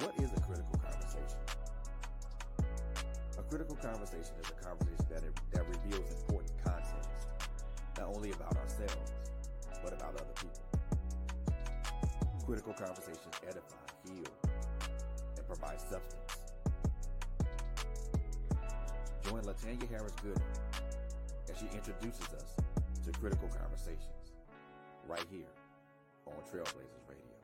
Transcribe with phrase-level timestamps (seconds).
[0.00, 1.38] What is a critical conversation?
[3.38, 7.06] A critical conversation is a conversation that, that reveals important content,
[7.98, 9.12] not only about ourselves,
[9.84, 10.64] but about other people.
[12.46, 13.76] Critical conversations edify,
[14.06, 14.24] heal,
[15.36, 16.38] and provide substance.
[19.28, 20.40] Join Latanya Harris Gooden
[21.52, 22.56] as she introduces us
[23.04, 24.32] to critical conversations
[25.06, 25.52] right here
[26.26, 27.39] on Trailblazers Radio.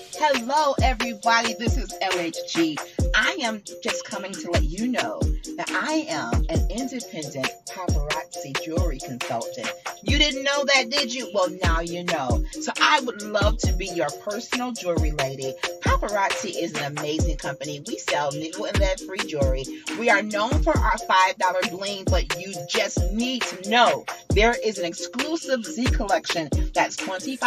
[0.00, 1.54] Hello, everybody.
[1.54, 2.78] This is LHG.
[3.16, 5.20] I am just coming to let you know
[5.56, 8.27] that I am an independent paparazzi
[8.64, 9.72] jewelry consultant.
[10.02, 11.30] You didn't know that, did you?
[11.34, 12.44] Well, now you know.
[12.52, 15.54] So I would love to be your personal jewelry lady.
[15.82, 17.82] Paparazzi is an amazing company.
[17.86, 19.64] We sell nickel and lead free jewelry.
[19.98, 24.78] We are known for our $5 bling, but you just need to know there is
[24.78, 27.38] an exclusive Zi collection that's $25.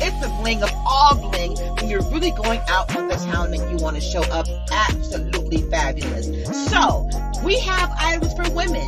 [0.00, 3.70] It's the bling of all bling when you're really going out on the town and
[3.70, 6.26] you want to show up absolutely fabulous.
[6.70, 7.08] So
[7.44, 8.86] we have items for women,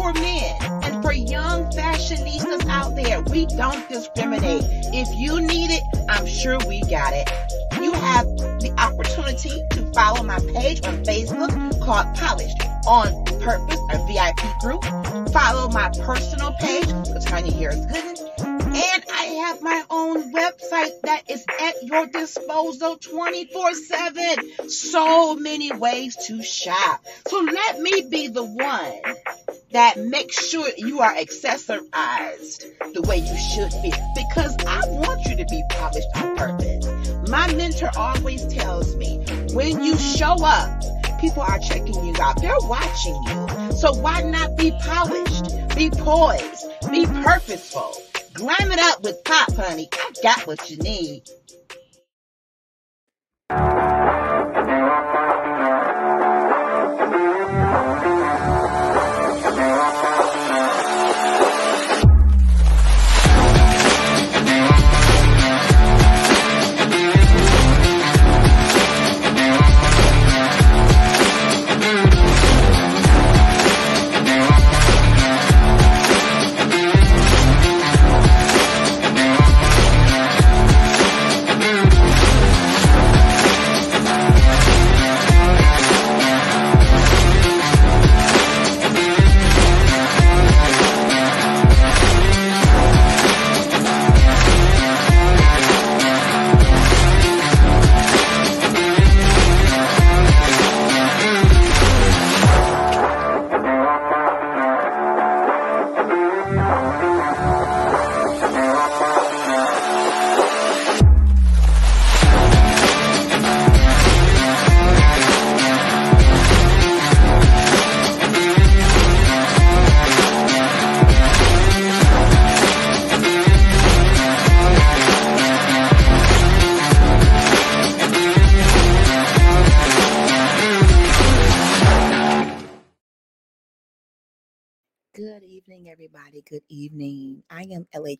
[0.00, 3.20] for men, and for young fashionistas out there.
[3.24, 4.64] We don't discriminate.
[4.94, 7.28] If you need it, I'm sure we got it.
[7.82, 8.24] You have
[8.60, 11.52] the opportunity to follow my page on Facebook
[11.84, 14.82] called Polished on Purpose, a VIP group.
[15.34, 16.88] Follow my personal page,
[17.26, 18.29] Tanya Harris Gooden.
[18.82, 24.70] And I have my own website that is at your disposal 24 7.
[24.70, 27.04] So many ways to shop.
[27.28, 29.00] So let me be the one
[29.72, 32.64] that makes sure you are accessorized
[32.94, 37.28] the way you should be because I want you to be polished on purpose.
[37.28, 39.18] My mentor always tells me
[39.52, 40.82] when you show up,
[41.20, 42.40] people are checking you out.
[42.40, 43.72] They're watching you.
[43.76, 45.76] So why not be polished?
[45.76, 46.66] Be poised.
[46.90, 48.09] Be purposeful.
[48.34, 49.88] Glam it up with pop, honey.
[49.92, 51.24] I got what you need.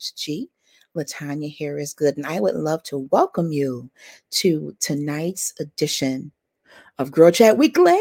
[0.00, 0.49] LHG,
[0.97, 3.91] Latanya Harris Good, and I would love to welcome you
[4.31, 6.33] to tonight's edition
[6.99, 7.99] of Girl Chat Weekly.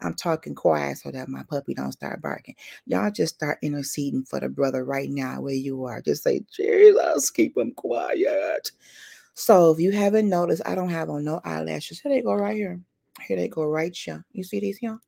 [0.00, 2.54] I'm talking quiet so that my puppy don't start barking.
[2.86, 6.00] Y'all just start interceding for the brother right now where you are.
[6.00, 8.70] Just say, Jesus, keep him quiet.
[9.34, 12.00] So if you haven't noticed, I don't have on no eyelashes.
[12.00, 12.80] Here they go right here.
[13.26, 14.24] Here they go right here.
[14.32, 14.98] You see these, y'all?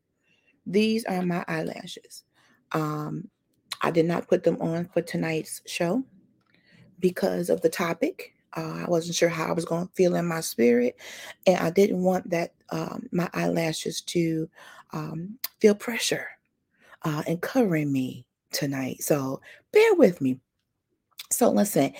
[0.66, 2.24] These are my eyelashes.
[2.72, 3.30] Um,
[3.82, 6.02] I did not put them on for tonight's show
[6.98, 8.34] because of the topic.
[8.56, 10.96] Uh, I wasn't sure how I was going to feel in my spirit,
[11.46, 14.48] and I didn't want that um, my eyelashes to
[14.92, 16.28] um, feel pressure
[17.02, 19.02] uh, and covering me tonight.
[19.02, 19.40] So
[19.72, 20.40] bear with me.
[21.30, 21.92] So listen,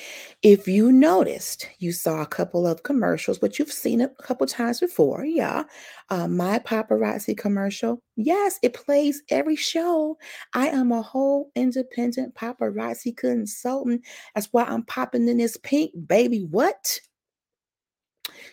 [0.42, 4.46] if you noticed, you saw a couple of commercials, but you've seen it a couple
[4.46, 5.24] times before.
[5.24, 5.64] Yeah.
[6.10, 8.00] Uh, my paparazzi commercial.
[8.14, 10.16] Yes, it plays every show.
[10.54, 14.02] I am a whole independent paparazzi consultant.
[14.34, 16.46] That's why I'm popping in this pink, baby.
[16.48, 17.00] What?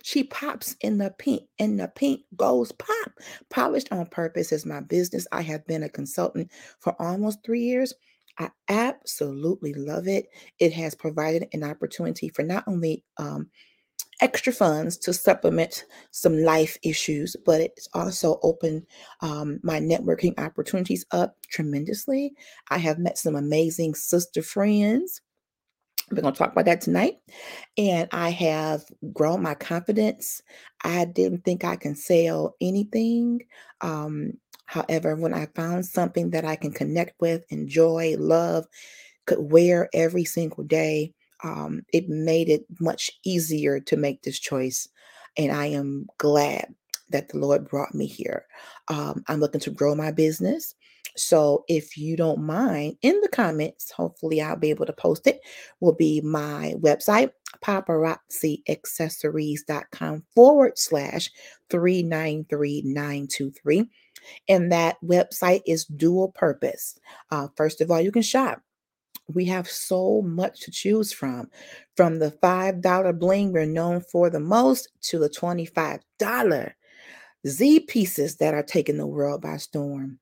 [0.02, 3.12] She pops in the pink, and the pink goes pop.
[3.50, 5.28] Polished on Purpose is my business.
[5.32, 7.94] I have been a consultant for almost three years.
[8.40, 10.28] I absolutely love it.
[10.60, 13.50] It has provided an opportunity for not only um,
[14.22, 18.86] extra funds to supplement some life issues, but it's also opened
[19.22, 22.34] um, my networking opportunities up tremendously.
[22.70, 25.22] I have met some amazing sister friends
[26.12, 27.16] We're going to talk about that tonight.
[27.78, 28.84] And I have
[29.14, 30.42] grown my confidence.
[30.84, 33.42] I didn't think I can sell anything.
[33.82, 34.34] Um,
[34.66, 38.66] however, when I found something that I can connect with, enjoy, love,
[39.26, 41.14] could wear every single day,
[41.44, 44.88] um, it made it much easier to make this choice.
[45.38, 46.74] And I am glad
[47.10, 48.46] that the Lord brought me here.
[48.88, 50.76] Um, I'm looking to grow my business.
[51.16, 55.42] So if you don't mind, in the comments, hopefully I'll be able to post it,
[55.80, 57.30] will be my website,
[57.64, 61.30] paparazziaccessories.com forward slash
[61.70, 63.88] 393923.
[64.48, 66.98] And that website is dual purpose.
[67.32, 68.62] Uh, first of all, you can shop.
[69.34, 71.50] We have so much to choose from.
[71.96, 76.02] From the $5 bling we're known for the most to the $25
[77.46, 80.20] Zi pieces that are taking the world by storm.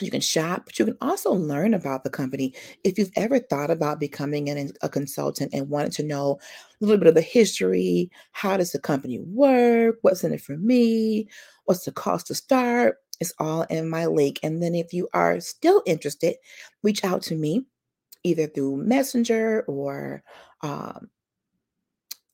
[0.00, 2.54] You can shop, but you can also learn about the company.
[2.82, 6.38] If you've ever thought about becoming an, a consultant and wanted to know
[6.80, 9.98] a little bit of the history, how does the company work?
[10.00, 11.28] What's in it for me?
[11.66, 13.01] What's the cost to start?
[13.22, 14.40] It's all in my link.
[14.42, 16.34] And then if you are still interested,
[16.82, 17.64] reach out to me
[18.24, 20.22] either through Messenger or
[20.60, 21.08] um,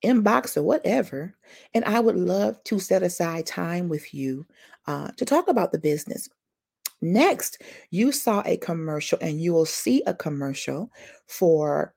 [0.04, 1.34] inbox or whatever.
[1.74, 4.46] And I would love to set aside time with you
[4.86, 6.28] uh, to talk about the business.
[7.00, 10.90] Next, you saw a commercial, and you will see a commercial
[11.28, 11.94] for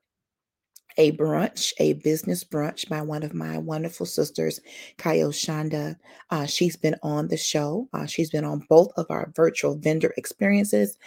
[0.97, 4.59] a brunch, a business brunch by one of my wonderful sisters,
[4.97, 5.95] Kayo Shonda.
[6.29, 7.87] Uh, she's been on the show.
[7.93, 10.97] Uh, she's been on both of our virtual vendor experiences.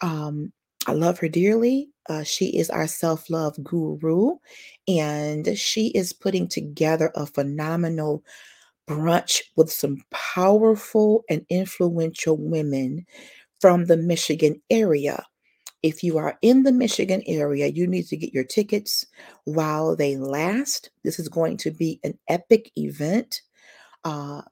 [0.00, 0.52] Um,
[0.86, 1.90] I love her dearly.
[2.08, 4.36] Uh, she is our self love guru,
[4.88, 8.24] and she is putting together a phenomenal
[8.88, 13.06] brunch with some powerful and influential women
[13.60, 15.24] from the Michigan area.
[15.82, 19.06] If you are in the Michigan area, you need to get your tickets
[19.44, 20.90] while they last.
[21.02, 23.42] This is going to be an epic event
[24.04, 24.42] uh,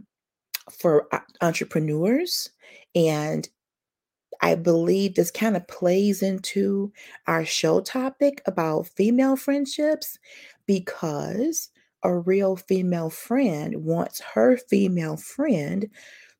[0.70, 2.50] for uh, entrepreneurs.
[2.94, 3.48] And
[4.42, 6.92] I believe this kind of plays into
[7.26, 10.18] our show topic about female friendships
[10.66, 11.68] because
[12.02, 15.88] a real female friend wants her female friend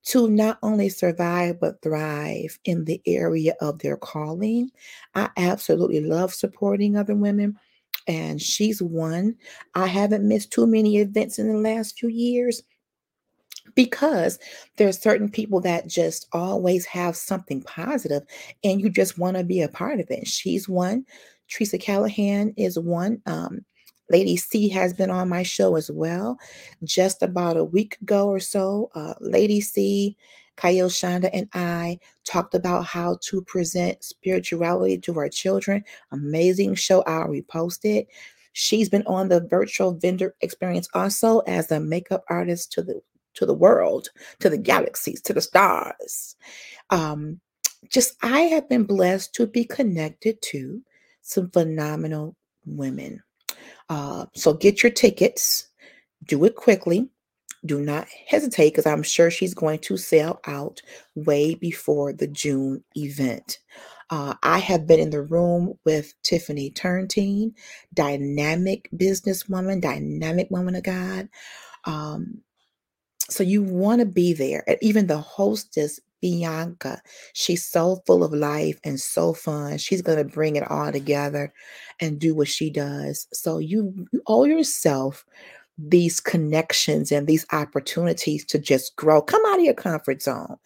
[0.03, 4.71] to not only survive but thrive in the area of their calling.
[5.15, 7.59] I absolutely love supporting other women,
[8.07, 9.37] and she's one.
[9.75, 12.63] I haven't missed too many events in the last few years
[13.75, 14.39] because
[14.77, 18.23] there's certain people that just always have something positive
[18.65, 20.27] and you just want to be a part of it.
[20.27, 21.05] She's one.
[21.49, 23.21] Teresa Callahan is one.
[23.27, 23.65] Um,
[24.11, 26.39] Lady C has been on my show as well.
[26.85, 30.17] Just about a week ago or so, uh, Lady C,
[30.57, 35.85] Kyle Shonda, and I talked about how to present spirituality to our children.
[36.13, 37.03] Amazing show.
[37.03, 38.09] I'll repost it.
[38.53, 43.01] She's been on the virtual vendor experience also as a makeup artist to the
[43.35, 44.09] to the world,
[44.41, 46.35] to the galaxies, to the stars.
[46.91, 47.41] Um,
[47.89, 50.83] just I have been blessed to be connected to
[51.23, 52.37] some phenomenal
[52.67, 53.23] women.
[53.89, 55.69] Uh, so get your tickets,
[56.27, 57.09] do it quickly.
[57.67, 60.83] Do not hesitate because I'm sure she's going to sell out
[61.15, 63.59] way before the June event.
[64.11, 67.55] Uh, I have been in the room with Tiffany Turntine,
[67.95, 71.29] dynamic businesswoman, dynamic woman of God.
[71.87, 72.43] Um,
[73.31, 74.65] so you want to be there.
[74.67, 77.01] And even the hostess, Bianca,
[77.33, 79.79] she's so full of life and so fun.
[79.79, 81.53] She's going to bring it all together
[82.01, 83.27] and do what she does.
[83.33, 85.25] So you, owe yourself
[85.89, 89.23] these connections and these opportunities to just grow.
[89.23, 90.57] Come out of your comfort zone.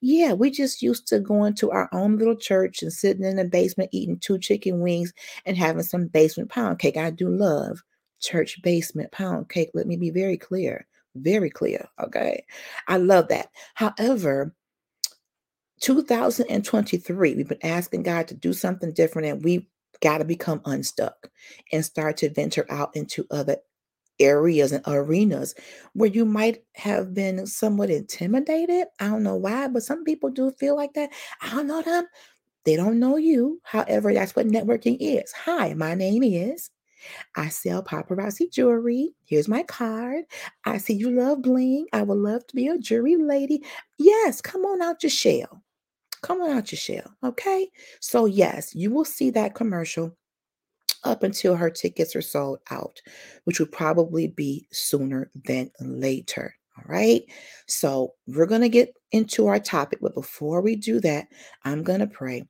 [0.00, 3.44] Yeah, we just used to going to our own little church and sitting in the
[3.44, 5.12] basement eating two chicken wings
[5.44, 6.96] and having some basement pound cake.
[6.96, 7.82] I do love
[8.20, 9.70] church basement pound cake.
[9.74, 10.86] Let me be very clear.
[11.16, 11.86] Very clear.
[12.00, 12.44] Okay.
[12.88, 13.48] I love that.
[13.74, 14.54] However,
[15.82, 19.66] 2023, we've been asking God to do something different, and we've
[20.00, 21.28] got to become unstuck
[21.72, 23.56] and start to venture out into other
[24.20, 25.54] areas and arenas
[25.94, 28.86] where you might have been somewhat intimidated.
[29.00, 31.10] I don't know why, but some people do feel like that.
[31.40, 32.06] I don't know them.
[32.64, 33.60] They don't know you.
[33.64, 35.32] However, that's what networking is.
[35.32, 36.70] Hi, my name is
[37.36, 39.14] I sell paparazzi jewelry.
[39.24, 40.24] Here's my card.
[40.64, 41.86] I see you love bling.
[41.92, 43.64] I would love to be a jewelry lady.
[43.98, 45.62] Yes, come on out your shell.
[46.22, 47.14] Come on out your shell.
[47.24, 47.68] Okay.
[48.00, 50.16] So, yes, you will see that commercial
[51.04, 53.00] up until her tickets are sold out,
[53.44, 56.54] which will probably be sooner than later.
[56.78, 57.22] All right.
[57.66, 59.98] So, we're going to get into our topic.
[60.00, 61.26] But before we do that,
[61.64, 62.44] I'm going to pray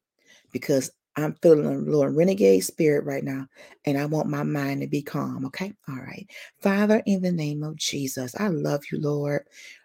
[0.52, 3.47] because I'm feeling a little renegade spirit right now,
[3.85, 5.45] and I want my mind to be calm.
[5.47, 5.73] Okay.
[5.88, 6.26] All right.
[6.61, 9.45] Father, in the name of Jesus, I love you, Lord.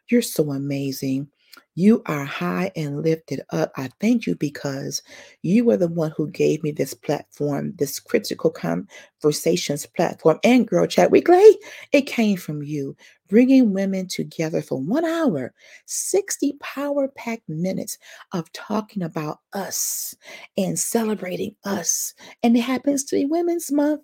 [0.10, 1.28] You're so amazing.
[1.76, 3.72] You are high and lifted up.
[3.76, 5.04] I thank you because
[5.44, 10.88] you were the one who gave me this platform, this critical conversations platform, and Girl
[10.88, 11.60] Chat Weekly.
[11.92, 12.96] It came from you,
[13.28, 15.54] bringing women together for one hour,
[15.86, 17.98] 60 power packed minutes
[18.34, 20.16] of talking about us
[20.58, 22.14] and celebrating us.
[22.42, 24.02] And it happens to be Women's Month.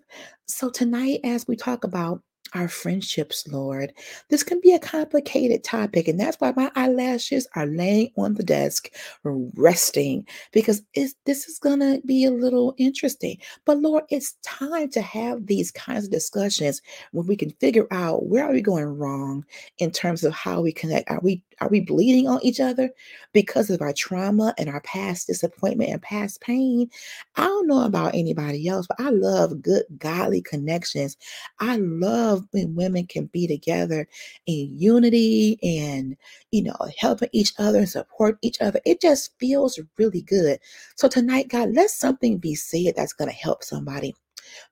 [0.48, 2.22] So tonight, as we talk about
[2.54, 3.94] our friendships, Lord.
[4.30, 8.44] This can be a complicated topic, and that's why my eyelashes are laying on the
[8.44, 8.90] desk,
[9.24, 13.38] resting, because this is going to be a little interesting.
[13.66, 16.82] But Lord, it's time to have these kinds of discussions
[17.12, 19.46] when we can figure out where are we going wrong
[19.80, 21.10] in terms of how we connect.
[21.10, 22.90] Are we are we bleeding on each other
[23.32, 26.90] because of our trauma and our past disappointment and past pain?
[27.38, 31.16] I don't know about anybody else, but I love good, godly connections.
[31.60, 34.08] I love when women can be together
[34.46, 36.18] in unity and,
[36.52, 38.82] you know, helping each other and support each other.
[38.86, 40.60] It just feels really good.
[40.96, 44.14] So tonight, God, let something be said that's going to help somebody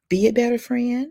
[0.10, 1.08] be a better friend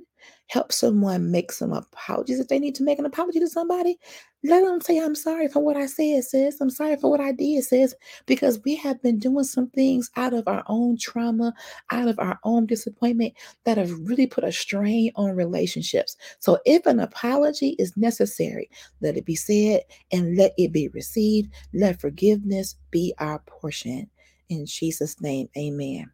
[0.50, 3.98] help someone make some apologies if they need to make an apology to somebody?
[4.42, 6.60] Let them say i'm sorry for what i said sis.
[6.60, 7.94] I'm sorry for what i did sis.
[8.26, 11.52] Because we have been doing some things out of our own trauma
[11.90, 16.16] out of our own disappointment that have really put a strain on relationships.
[16.38, 18.68] So if an apology is necessary
[19.00, 21.52] let it be said and let it be received.
[21.72, 24.10] Let forgiveness be our portion.
[24.48, 26.10] In jesus name amen.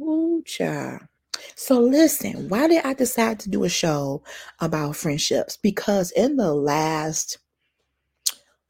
[0.00, 1.02] Ooh, child.
[1.54, 4.22] So, listen, why did I decide to do a show
[4.60, 5.56] about friendships?
[5.56, 7.38] Because in the last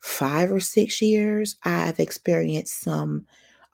[0.00, 3.26] five or six years, I've experienced some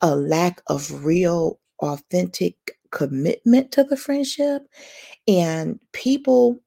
[0.00, 4.62] a lack of real, authentic commitment to the friendship
[5.26, 6.60] and people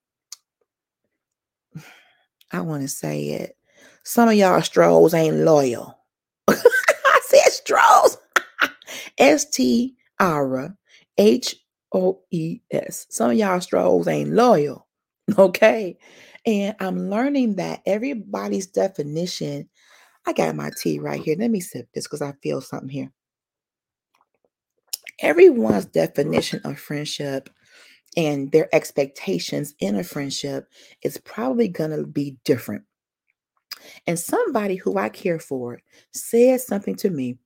[2.52, 3.58] I want to say it.
[4.04, 5.98] Some of y'all strolls ain't loyal.
[6.48, 8.18] I said strolls.
[9.18, 10.76] S T R
[11.18, 11.56] H
[11.94, 13.08] O E S.
[13.10, 14.88] Some of y'all strolls ain't loyal.
[15.40, 15.98] Okay.
[16.46, 19.68] And I'm learning that everybody's definition.
[20.28, 21.36] I got my tea right here.
[21.38, 23.12] Let me sip this because I feel something here
[25.20, 27.50] everyone's definition of friendship
[28.18, 30.68] and their expectations in a friendship
[31.04, 32.84] is probably going to be different.
[34.08, 35.80] And somebody who I care for
[36.12, 37.38] said something to me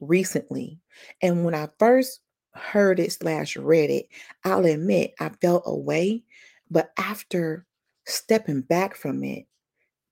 [0.00, 0.78] recently.
[1.22, 2.20] And when I first
[2.54, 4.08] heard it slash read it,
[4.44, 6.24] I'll admit I felt away.
[6.70, 7.66] But after
[8.06, 9.46] stepping back from it,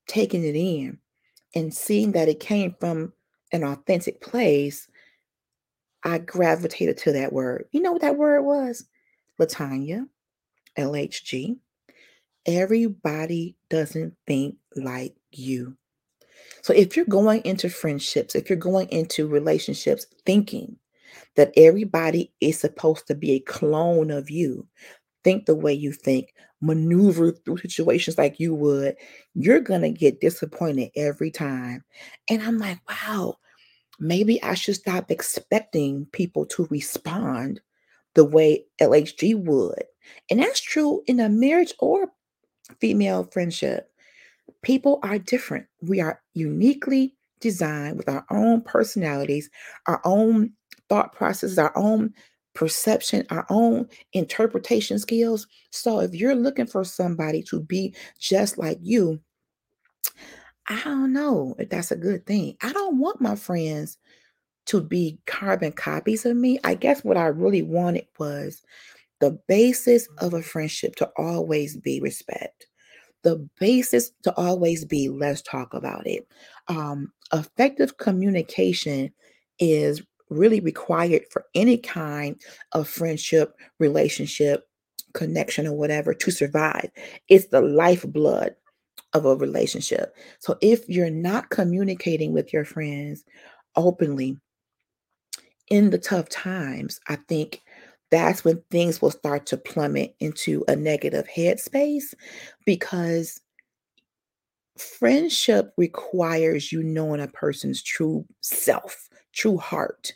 [0.07, 0.99] taking it in,
[1.55, 3.13] and seeing that it came from
[3.53, 4.89] an authentic place,
[6.05, 7.65] I gravitated to that word.
[7.73, 8.87] You know what that word was?
[9.41, 10.07] Latanya,
[10.79, 11.59] LHG.
[12.47, 15.77] Everybody doesn't think like you.
[16.63, 20.77] So if you're going into friendships, if you're going into relationships thinking
[21.37, 24.67] that everybody is supposed to be a clone of you,
[25.25, 28.97] think the way you think, maneuver through situations like you would,
[29.35, 31.85] you're going to get disappointed every time.
[32.29, 33.37] And I'm like, wow,
[33.99, 37.61] maybe I should stop expecting people to respond
[38.15, 39.85] the way LHG would.
[40.31, 42.09] And that's true in a marriage or
[42.81, 43.91] female friendship.
[44.63, 45.67] People are different.
[45.83, 49.51] We are uniquely designed with our own personalities,
[49.87, 50.53] our own
[50.89, 52.13] thought processes, our own
[52.55, 55.47] perception, our own interpretation skills.
[55.71, 59.21] So if you're looking for somebody to be just like you,
[60.69, 62.57] I don't know if that's a good thing.
[62.63, 63.99] I don't want my friends
[64.67, 66.59] to be carbon copies of me.
[66.63, 68.63] I guess what I really wanted was
[69.21, 72.67] the basis of a friendship to always be respect.
[73.23, 76.29] The basis to always be let's talk about it.
[76.69, 79.13] Um, effective communication
[79.59, 82.39] is really required for any kind
[82.73, 84.69] of friendship, relationship,
[85.15, 86.91] connection, or whatever to survive.
[87.29, 88.55] It's the lifeblood
[89.15, 90.15] of a relationship.
[90.39, 93.25] So if you're not communicating with your friends
[93.77, 94.37] openly
[95.71, 97.63] in the tough times, I think
[98.11, 102.15] that's when things will start to plummet into a negative headspace
[102.65, 103.41] because
[104.79, 110.13] friendship requires you knowing a person's true self, true heart.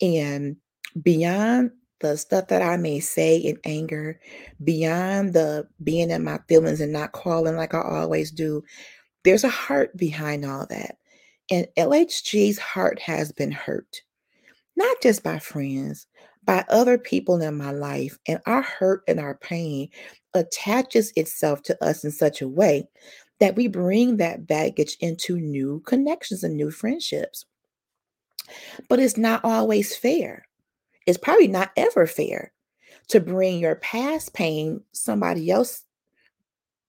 [0.00, 0.56] And
[1.02, 4.20] beyond the stuff that I may say in anger,
[4.62, 8.62] beyond the being in my feelings and not calling like I always do,
[9.24, 10.96] there's a heart behind all that.
[11.50, 14.02] And LHG's heart has been hurt,
[14.76, 16.06] not just by friends,
[16.44, 18.18] by other people in my life.
[18.26, 19.88] And our hurt and our pain
[20.34, 22.88] attaches itself to us in such a way
[23.40, 27.44] that we bring that baggage into new connections and new friendships.
[28.88, 30.45] But it's not always fair.
[31.06, 32.52] It's probably not ever fair
[33.08, 35.82] to bring your past pain, somebody else,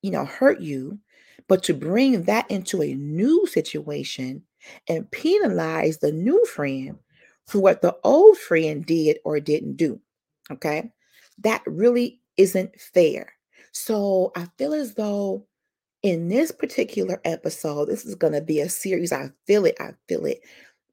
[0.01, 1.00] you know, hurt you,
[1.47, 4.43] but to bring that into a new situation
[4.88, 6.97] and penalize the new friend
[7.45, 10.00] for what the old friend did or didn't do.
[10.51, 10.91] Okay.
[11.39, 13.33] That really isn't fair.
[13.71, 15.45] So I feel as though
[16.03, 19.12] in this particular episode, this is going to be a series.
[19.12, 19.75] I feel it.
[19.79, 20.41] I feel it.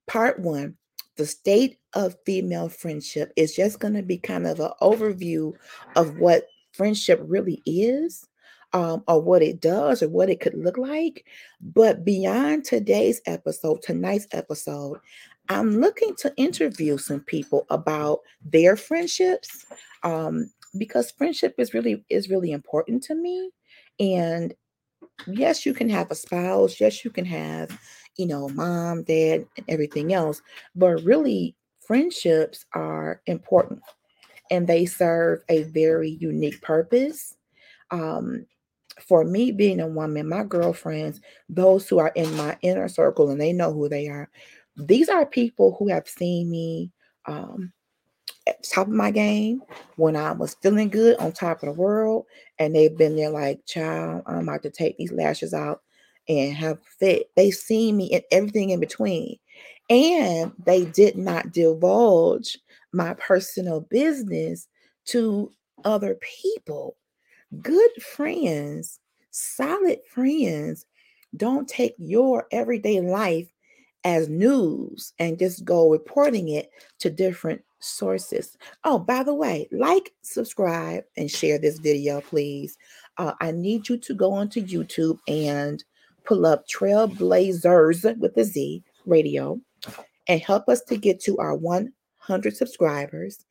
[0.07, 0.77] Part one
[1.17, 5.53] the state of female friendship is just going to be kind of an overview
[5.97, 8.27] of what friendship really is
[8.73, 11.27] um, or what it does or what it could look like.
[11.61, 14.99] But beyond today's episode, tonight's episode,
[15.49, 19.67] I'm looking to interview some people about their friendships
[20.03, 23.51] um, because friendship is really is really important to me.
[24.01, 24.55] And
[25.27, 26.81] yes, you can have a spouse.
[26.81, 27.79] Yes, you can have
[28.17, 30.43] you know, mom, dad, and everything else.
[30.75, 31.55] But really,
[31.87, 33.83] friendships are important
[34.51, 37.37] and they serve a very unique purpose.
[37.91, 38.47] Um,
[39.07, 43.41] for me, being a woman, my girlfriends, those who are in my inner circle and
[43.41, 44.31] they know who they are,
[44.77, 46.93] these are people who have seen me
[47.27, 47.73] um,
[48.47, 49.63] at top of my game
[49.97, 52.27] when I was feeling good on top of the world.
[52.59, 55.83] And they've been there like, child, I'm about to take these lashes out
[56.29, 57.31] and have fit.
[57.37, 59.39] They see me and everything in between.
[59.91, 62.59] And they did not divulge
[62.93, 64.67] my personal business
[65.07, 65.53] to
[65.85, 66.97] other people.
[67.61, 68.99] Good friends,
[69.31, 70.87] solid friends,
[71.37, 73.49] don't take your everyday life
[74.05, 78.57] as news and just go reporting it to different sources.
[78.85, 82.77] Oh, by the way, like, subscribe, and share this video, please.
[83.19, 85.85] Uh, I need you to go onto YouTube and
[86.25, 89.61] pull up Trailblazers with a Z radio
[90.29, 93.45] and help us to get to our 100 subscribers.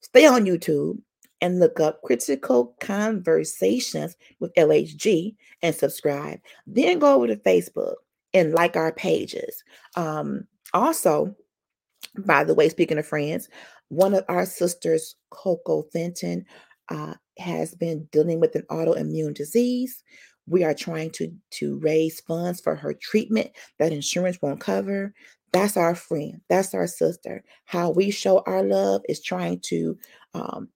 [0.00, 0.98] Stay on YouTube
[1.40, 6.40] and look up Critical Conversations with LHG and subscribe.
[6.66, 7.94] Then go over to Facebook
[8.32, 9.62] and like our pages.
[9.96, 11.34] Um, also,
[12.18, 13.48] by the way, speaking of friends,
[13.88, 16.46] one of our sisters, Coco Fenton,
[16.88, 20.02] uh, has been dealing with an autoimmune disease.
[20.46, 25.14] We are trying to, to raise funds for her treatment that insurance won't cover.
[25.52, 26.40] That's our friend.
[26.48, 27.44] That's our sister.
[27.64, 29.98] How we show our love is trying to
[30.34, 30.68] um,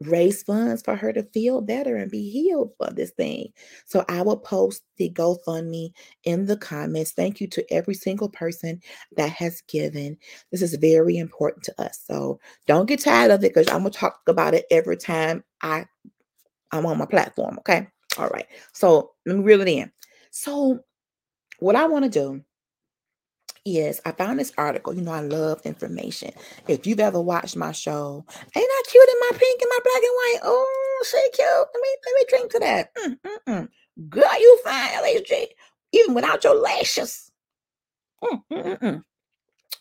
[0.00, 3.52] raise funds for her to feel better and be healed for this thing.
[3.84, 5.92] So I will post the GoFundMe
[6.24, 7.12] in the comments.
[7.12, 8.80] Thank you to every single person
[9.16, 10.16] that has given.
[10.50, 12.00] This is very important to us.
[12.04, 15.84] So don't get tired of it because I'm gonna talk about it every time I
[16.72, 17.58] I'm on my platform.
[17.58, 17.86] Okay.
[18.18, 18.46] All right.
[18.72, 19.90] So let me reel it in.
[20.30, 20.80] So,
[21.58, 22.42] what I want to do
[23.64, 24.94] is I found this article.
[24.94, 26.32] You know, I love information.
[26.68, 30.02] If you've ever watched my show, ain't I cute in my pink and my black
[30.02, 30.38] and white?
[30.44, 31.46] Oh, she cute.
[31.48, 32.94] Let me let me drink to that.
[32.96, 33.68] Mm, mm, mm.
[34.08, 35.46] Girl, you fine, LHG,
[35.92, 37.30] even without your lashes.
[38.22, 39.04] Mm, mm, mm.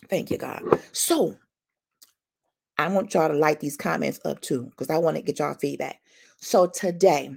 [0.09, 0.63] Thank you, God.
[0.91, 1.35] So
[2.77, 5.53] I want y'all to like these comments up too, because I want to get y'all
[5.53, 5.99] feedback.
[6.41, 7.31] So today,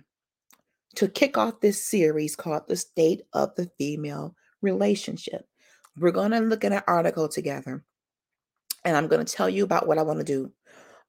[0.97, 5.47] to kick off this series called The State of the Female Relationship.
[5.99, 7.85] We're going to look at an article together,
[8.85, 10.53] and I'm going to tell you about what I want to do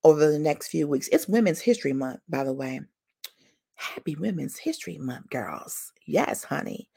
[0.03, 1.07] over the next few weeks.
[1.09, 2.81] It's Women's History Month, by the way.
[3.75, 5.91] Happy Women's History Month, girls.
[6.05, 6.89] Yes, honey.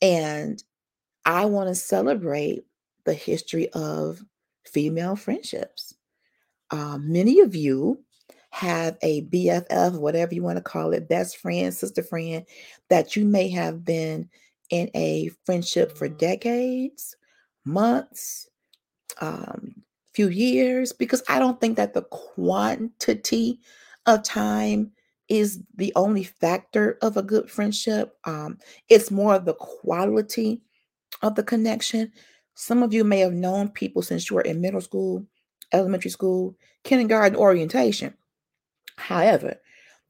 [0.00, 0.62] And
[1.24, 2.64] I want to celebrate
[3.04, 4.22] the history of
[4.64, 5.94] female friendships.
[6.70, 8.02] Uh, many of you
[8.50, 12.44] have a BFF, whatever you want to call it, best friend, sister friend,
[12.88, 14.28] that you may have been
[14.70, 17.16] in a friendship for decades,
[17.68, 18.48] months,
[19.20, 19.74] um,
[20.14, 23.60] few years, because I don't think that the quantity
[24.06, 24.90] of time
[25.28, 28.16] is the only factor of a good friendship.
[28.24, 30.62] Um, it's more the quality
[31.22, 32.10] of the connection.
[32.54, 35.24] Some of you may have known people since you were in middle school,
[35.72, 38.14] elementary school, kindergarten, orientation.
[38.96, 39.56] However,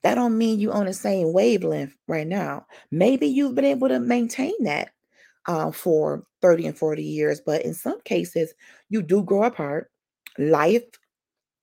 [0.03, 2.67] that don't mean you on the same wavelength right now.
[2.91, 4.93] Maybe you've been able to maintain that
[5.49, 8.55] uh, for 30 and 40 years, but in some cases,
[8.91, 9.91] you do grow apart.
[10.39, 10.85] Life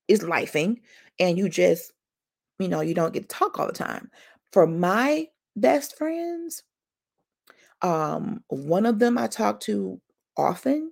[0.08, 0.78] is lifing
[1.20, 1.92] and you just,
[2.60, 4.12] you know, you don't get to talk all the time.
[4.52, 6.64] For my best friends,
[7.82, 10.00] um, one of them I talk to
[10.38, 10.92] often,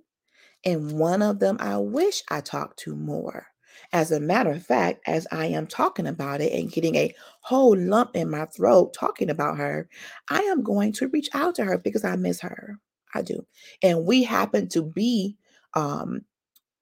[0.64, 3.46] and one of them I wish I talked to more.
[3.92, 7.76] As a matter of fact, as I am talking about it and getting a whole
[7.78, 9.88] lump in my throat talking about her,
[10.30, 12.80] I am going to reach out to her because I miss her.
[13.14, 13.46] I do.
[13.82, 15.36] And we happen to be
[15.74, 16.22] um,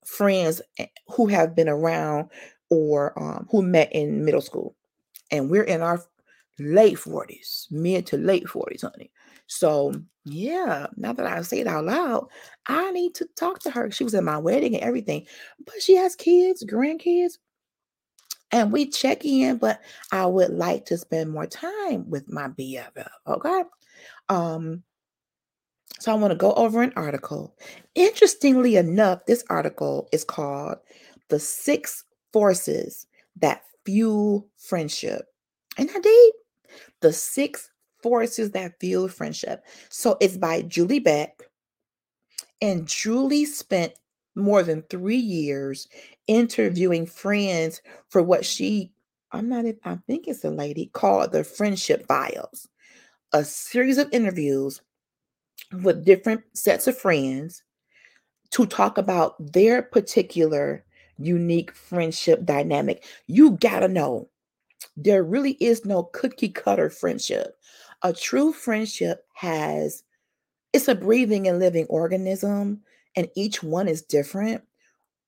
[0.04, 2.30] friends eh, who have been around
[2.70, 4.74] or um, who met in middle school.
[5.30, 6.02] And we're in our
[6.58, 9.10] late 40s, mid to late 40s, honey.
[9.46, 12.28] So, yeah, now that I say it out loud,
[12.66, 13.90] I need to talk to her.
[13.90, 15.26] She was at my wedding and everything,
[15.66, 17.38] but she has kids, grandkids,
[18.50, 19.58] and we check in.
[19.58, 23.08] But I would like to spend more time with my BFF.
[23.26, 23.64] Okay.
[24.28, 24.82] Um,
[26.02, 27.54] so I want to go over an article.
[27.94, 30.78] Interestingly enough, this article is called
[31.28, 35.26] The Six Forces That Fuel Friendship.
[35.78, 36.32] And I did
[37.02, 37.70] the six
[38.02, 39.64] forces that fuel friendship.
[39.90, 41.40] So it's by Julie Beck.
[42.60, 43.92] And Julie spent
[44.34, 45.86] more than three years
[46.26, 48.92] interviewing friends for what she,
[49.30, 52.68] I'm not, I think it's a lady, called the Friendship Files.
[53.32, 54.80] A series of interviews
[55.83, 57.62] with different sets of friends
[58.51, 60.85] to talk about their particular
[61.18, 63.05] unique friendship dynamic.
[63.27, 64.29] You got to know
[64.96, 67.57] there really is no cookie cutter friendship.
[68.03, 70.03] A true friendship has,
[70.72, 72.83] it's a breathing and living organism,
[73.16, 74.62] and each one is different.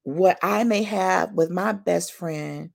[0.02, 2.70] What I may have with my best friend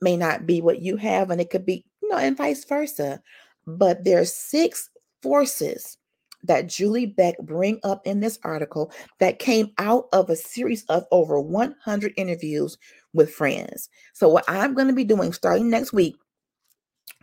[0.00, 3.20] may not be what you have, and it could be, you know, and vice versa.
[3.66, 4.90] But there's six
[5.22, 5.98] forces
[6.44, 11.04] that Julie Beck bring up in this article that came out of a series of
[11.12, 12.76] over 100 interviews
[13.12, 13.88] with friends.
[14.12, 16.16] So what I'm going to be doing starting next week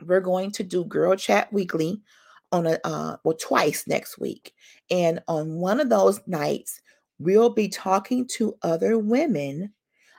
[0.05, 2.01] we're going to do Girl Chat Weekly
[2.51, 4.53] on a uh well twice next week.
[4.89, 6.81] And on one of those nights,
[7.19, 9.73] we'll be talking to other women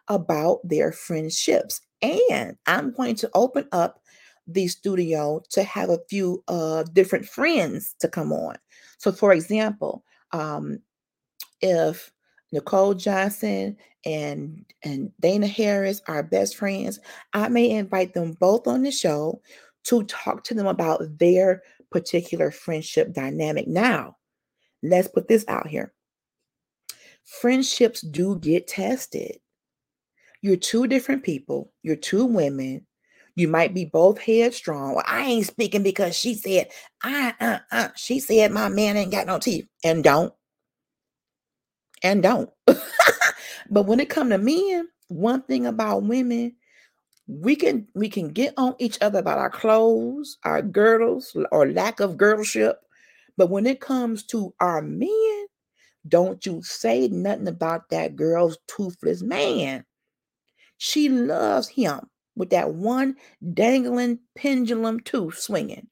[0.08, 1.80] about their friendships.
[2.02, 4.00] And I'm going to open up
[4.46, 8.56] the studio to have a few uh different friends to come on.
[9.00, 10.80] So for example, um
[11.60, 12.12] if
[12.52, 17.00] Nicole Johnson and and Dana Harris are best friends,
[17.32, 19.40] I may invite them both on the show
[19.84, 23.66] to talk to them about their particular friendship dynamic.
[23.66, 24.16] Now,
[24.82, 25.92] let's put this out here.
[27.24, 29.38] Friendships do get tested.
[30.42, 32.86] You're two different people, you're two women.
[33.36, 34.94] You might be both headstrong.
[34.94, 36.70] Well, I ain't speaking because she said,
[37.02, 39.66] I uh, uh, she said my man ain't got no teeth.
[39.84, 40.32] And don't.
[42.02, 42.50] And don't.
[43.70, 46.54] but when it come to men, one thing about women,
[47.26, 52.00] we can we can get on each other about our clothes, our girdles, or lack
[52.00, 52.74] of girdleship.
[53.36, 55.46] But when it comes to our men,
[56.08, 59.84] don't you say nothing about that girl's toothless man.
[60.78, 63.16] She loves him with that one
[63.54, 65.88] dangling pendulum tooth swinging.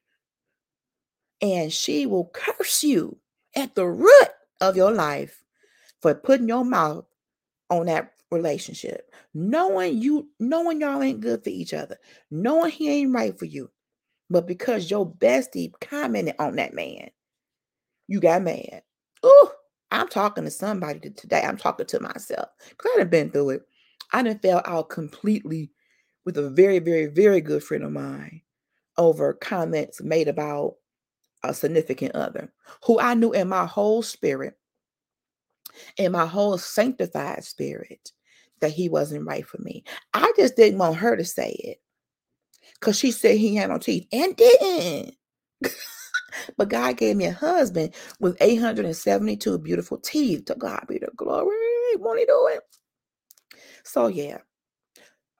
[1.40, 3.18] And she will curse you
[3.54, 4.28] at the root
[4.60, 5.42] of your life
[6.02, 7.04] for putting your mouth
[7.70, 11.96] on that relationship, knowing you, knowing y'all ain't good for each other,
[12.30, 13.70] knowing he ain't right for you,
[14.30, 17.10] but because your bestie commented on that man,
[18.06, 18.82] you got mad.
[19.22, 19.52] Oh,
[19.90, 21.42] I'm talking to somebody today.
[21.42, 23.62] I'm talking to myself because I have been through it.
[24.12, 25.70] I done fell out completely
[26.28, 28.42] with a very, very, very good friend of mine
[28.98, 30.74] over comments made about
[31.42, 32.52] a significant other
[32.84, 34.52] who I knew in my whole spirit,
[35.96, 38.12] in my whole sanctified spirit,
[38.60, 39.84] that he wasn't right for me.
[40.12, 41.80] I just didn't want her to say it
[42.74, 45.14] because she said he had no teeth and didn't.
[46.58, 50.44] but God gave me a husband with 872 beautiful teeth.
[50.44, 51.56] To God be the glory.
[51.96, 52.60] Won't he do it?
[53.82, 54.40] So yeah.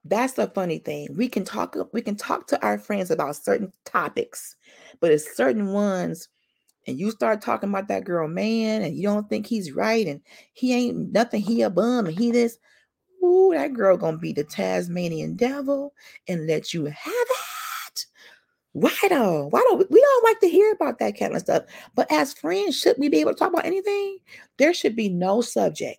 [0.05, 1.09] That's the funny thing.
[1.17, 4.57] We can talk we can talk to our friends about certain topics,
[5.01, 6.29] but it's certain ones
[6.87, 10.23] and you start talking about that girl man and you don't think he's right and
[10.55, 12.59] he ain't nothing he a bum and he this
[13.23, 15.93] Ooh, that girl gonna be the Tasmanian devil
[16.29, 18.07] and let you have it.
[18.73, 19.49] Why though?
[19.49, 21.65] Why don't we don't like to hear about that kind of stuff?
[21.95, 24.19] But as friends, should we be able to talk about anything?
[24.57, 25.99] There should be no subject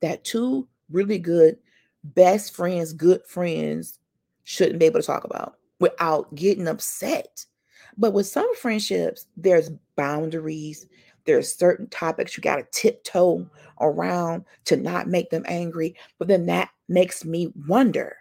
[0.00, 1.58] that two really good
[2.04, 3.98] best friends, good friends
[4.44, 7.46] shouldn't be able to talk about without getting upset.
[7.96, 10.86] But with some friendships, there's boundaries,
[11.24, 13.48] There's certain topics you got to tiptoe
[13.80, 15.94] around to not make them angry.
[16.18, 18.16] But then that makes me wonder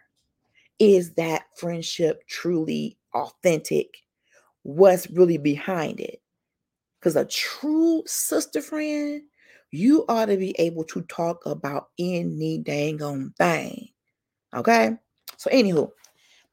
[0.79, 4.03] is that friendship truly authentic?
[4.63, 6.21] What's really behind it?
[6.99, 9.23] Because a true sister friend,
[9.71, 13.87] you ought to be able to talk about any dang on thing.
[14.53, 14.91] Okay?
[15.37, 15.89] So, anywho,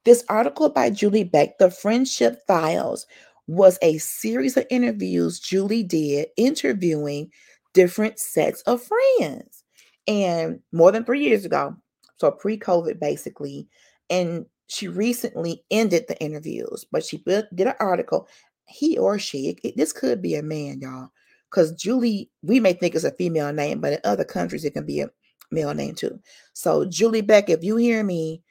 [0.05, 3.07] this article by Julie Beck, The Friendship Files,
[3.49, 7.31] was a series of interviews Julie did interviewing
[7.75, 9.65] different sets of friends.
[10.07, 11.77] And more than three years ago,
[12.19, 13.69] so pre COVID basically,
[14.11, 18.29] and she recently ended the interviews, but she did an article.
[18.67, 21.11] He or she, it, this could be a man, y'all,
[21.51, 24.85] because Julie, we may think it's a female name, but in other countries it can
[24.85, 25.11] be a
[25.51, 26.19] male name too.
[26.53, 28.43] So Julie Beck, if you hear me,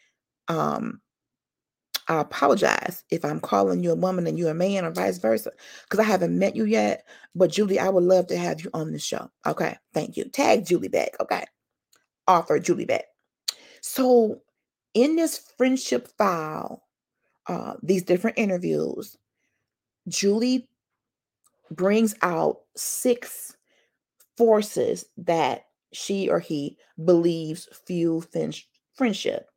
[0.47, 1.01] um,
[2.10, 5.51] I apologize if I'm calling you a woman and you're a man or vice versa,
[5.83, 7.03] because I haven't met you yet.
[7.36, 9.29] But Julie, I would love to have you on the show.
[9.45, 10.23] Okay, thank you.
[10.25, 11.19] Tag Julie Beck.
[11.19, 11.43] Okay,
[12.27, 13.05] offer Julie Beck.
[13.81, 14.41] So
[14.93, 16.83] in this friendship file,
[17.47, 19.17] uh, these different interviews,
[20.07, 20.67] Julie
[21.71, 23.56] brings out six
[24.38, 28.23] forces that she or he believes fuel
[28.93, 29.49] friendship.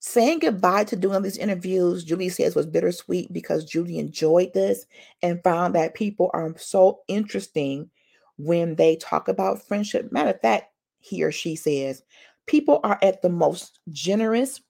[0.00, 4.86] Saying goodbye to doing these interviews, Julie says was bittersweet because Julie enjoyed this
[5.22, 7.90] and found that people are so interesting
[8.36, 10.12] when they talk about friendship.
[10.12, 12.02] Matter of fact, he or she says,
[12.46, 14.60] people are at the most generous,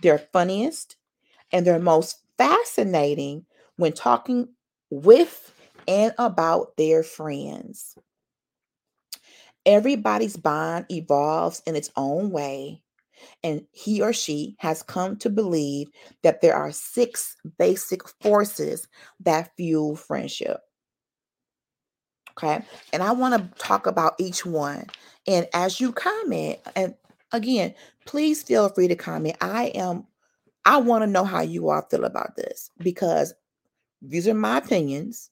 [0.00, 0.96] they're funniest,
[1.52, 3.44] and they're most fascinating
[3.76, 4.48] when talking
[4.90, 5.52] with
[5.86, 7.96] and about their friends.
[9.64, 12.82] Everybody's bond evolves in its own way,
[13.44, 15.88] and he or she has come to believe
[16.22, 18.88] that there are six basic forces
[19.20, 20.58] that fuel friendship.
[22.32, 22.64] Okay.
[22.92, 24.86] And I want to talk about each one.
[25.26, 26.94] And as you comment, and
[27.30, 27.74] again,
[28.06, 29.36] please feel free to comment.
[29.40, 30.06] I am,
[30.64, 33.34] I want to know how you all feel about this because
[34.00, 35.30] these are my opinions.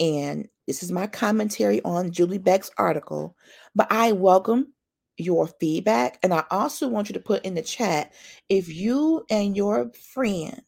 [0.00, 3.36] And this is my commentary on Julie Beck's article.
[3.74, 4.72] But I welcome
[5.16, 6.18] your feedback.
[6.22, 8.12] And I also want you to put in the chat
[8.48, 10.62] if you and your friend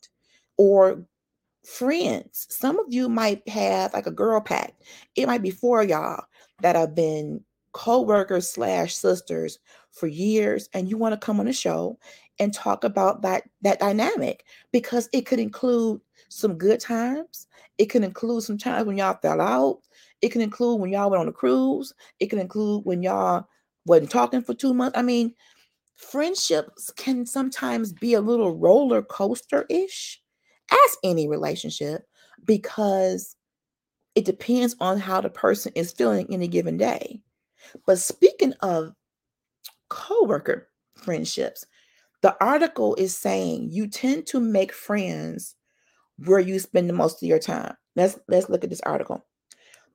[0.57, 1.05] or
[1.65, 4.75] friends, some of you might have like a girl pack.
[5.15, 6.25] It might be four y'all
[6.63, 9.59] that have been co-workers slash sisters
[9.93, 11.99] for years and you want to come on the show
[12.39, 17.47] and talk about that that dynamic because it could include some good times
[17.81, 19.79] it can include some times when y'all fell out
[20.23, 23.47] it can include when y'all went on a cruise it can include when y'all
[23.87, 24.97] wasn't talking for two months.
[24.97, 25.35] I mean,
[25.97, 30.21] friendships can sometimes be a little roller coaster ish,
[30.71, 32.03] as any relationship,
[32.45, 33.37] because
[34.15, 37.21] it depends on how the person is feeling any given day.
[37.87, 38.95] But speaking of
[39.89, 41.67] coworker friendships,
[42.23, 45.55] the article is saying you tend to make friends
[46.25, 47.75] where you spend the most of your time.
[47.97, 49.25] Let's let's look at this article.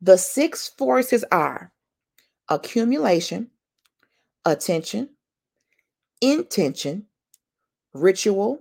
[0.02, 1.72] The six forces are
[2.50, 3.50] accumulation,
[4.44, 5.10] attention,
[6.22, 7.06] intention,
[7.94, 8.60] ritual,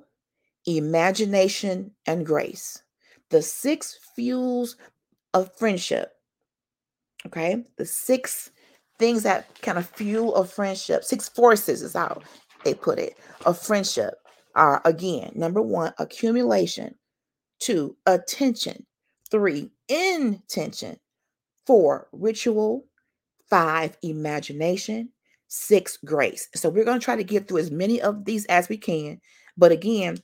[0.67, 2.83] imagination, and grace.
[3.31, 4.77] The six fuels
[5.33, 6.13] of friendship.
[7.27, 8.51] Okay, the six
[8.99, 12.21] things that kind of fuel a friendship, six forces is how
[12.65, 14.15] they put it, of friendship
[14.55, 16.95] are again number one, accumulation,
[17.65, 18.85] two, attention,
[19.31, 20.99] three, intention,
[21.67, 22.85] four, ritual,
[23.49, 25.09] five, imagination,
[25.49, 26.49] six grace.
[26.55, 29.19] So we're going to try to get through as many of these as we can.
[29.57, 30.19] But again,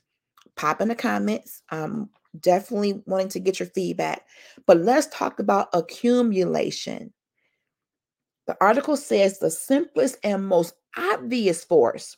[0.55, 1.63] pop in the comments.
[1.71, 4.21] I'm definitely wanting to get your feedback.
[4.67, 7.11] But let's talk about accumulation.
[8.45, 12.17] The article says the simplest and most obvious force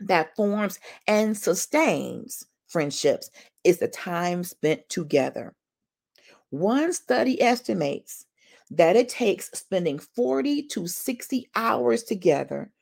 [0.00, 3.30] that forms and sustains friendships
[3.64, 5.54] is the time spent together.
[6.50, 8.26] One study estimates
[8.70, 12.72] that it takes spending 40 to 60 hours together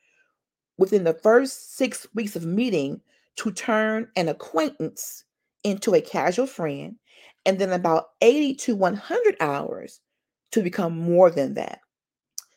[0.79, 3.01] within the first six weeks of meeting
[3.37, 5.25] to turn an acquaintance
[5.65, 6.97] into a casual friend,
[7.45, 10.01] and then about 80 to 100 hours
[10.53, 11.81] to become more than that.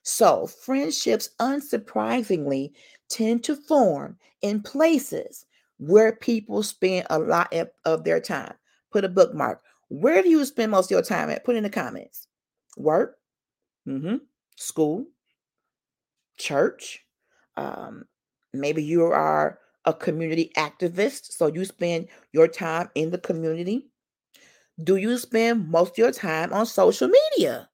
[0.04, 2.72] So, friendships, unsurprisingly,
[3.10, 5.46] tend to form in places
[5.77, 7.53] where people spend a lot
[7.86, 8.53] of their time.
[8.91, 9.62] Put a bookmark.
[9.89, 11.43] Where do you spend most of your time at?
[11.43, 12.27] Put in the comments.
[12.77, 13.17] Work,
[13.88, 14.17] Mm-hmm.
[14.55, 15.05] School,
[16.38, 17.05] church.
[17.57, 18.05] Um,
[18.53, 23.89] maybe you are a community activist, so you spend your time in the community.
[24.83, 27.69] Do you spend most of your time on social media?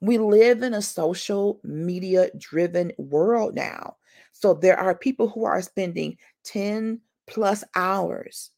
[0.00, 3.96] We live in a social media driven world now.
[4.32, 8.50] So there are people who are spending 10 plus hours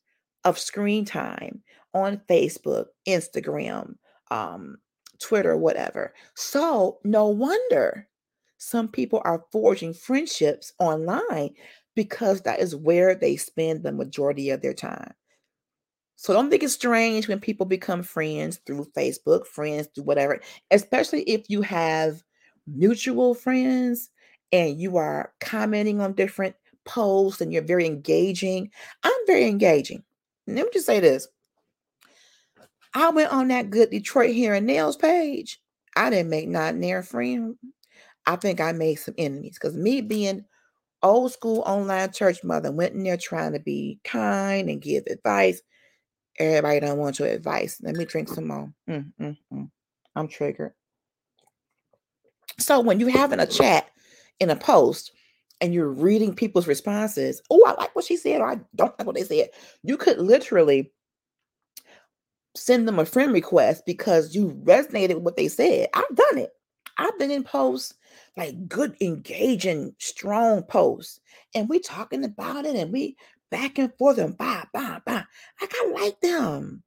[0.44, 3.94] of screen time on Facebook, Instagram,
[4.31, 4.77] um,
[5.20, 6.14] Twitter, whatever.
[6.35, 8.09] So no wonder
[8.59, 11.50] some people are forging friendships online
[11.94, 15.14] because that is where they spend the majority of their time.
[16.16, 21.22] So don't think it's strange when people become friends through Facebook, friends through whatever, especially
[21.22, 22.22] if you have
[22.66, 24.11] mutual friends
[24.53, 28.70] and you are commenting on different posts and you're very engaging.
[29.03, 30.03] I'm very engaging.
[30.47, 31.29] Let me just say this.
[32.94, 35.61] I went on that good Detroit hair and nails page.
[35.97, 37.57] I didn't make not near friend.
[38.27, 40.44] I think I made some enemies because me being
[41.03, 45.61] old school online church mother went in there trying to be kind and give advice.
[46.38, 47.79] Everybody don't want your advice.
[47.83, 48.73] Let me drink some more.
[48.88, 49.70] Mm, mm, mm.
[50.16, 50.73] I'm triggered.
[52.59, 53.90] So when you're having a chat
[54.40, 55.12] in a post
[55.64, 59.07] and you're reading people's responses, oh, I like what she said, or I don't like
[59.07, 59.48] what they said,
[59.83, 60.92] you could literally
[62.55, 65.88] send them a friend request because you resonated with what they said.
[65.94, 66.50] I've done it.
[66.98, 67.94] I've been in posts
[68.37, 71.18] like good, engaging, strong posts,
[71.55, 73.16] and we talking about it, and we
[73.50, 75.24] back and forth and bye, bye, bye.
[75.62, 76.83] Like I like them.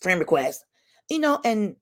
[0.00, 0.64] Friend request,
[1.10, 1.76] you know, and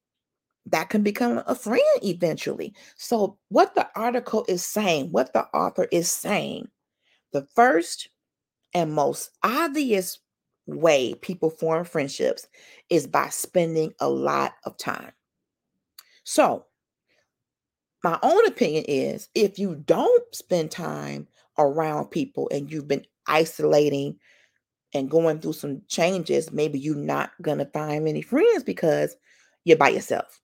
[0.66, 2.75] that can become a friend eventually.
[2.96, 6.68] So, what the article is saying, what the author is saying,
[7.33, 8.09] the first
[8.75, 10.18] and most obvious
[10.66, 12.46] way people form friendships
[12.88, 15.12] is by spending a lot of time.
[16.25, 16.66] So,
[18.05, 21.27] my own opinion is if you don't spend time
[21.59, 24.18] around people and you've been isolating
[24.94, 29.16] and going through some changes, maybe you're not going to find many friends because
[29.64, 30.40] you're by yourself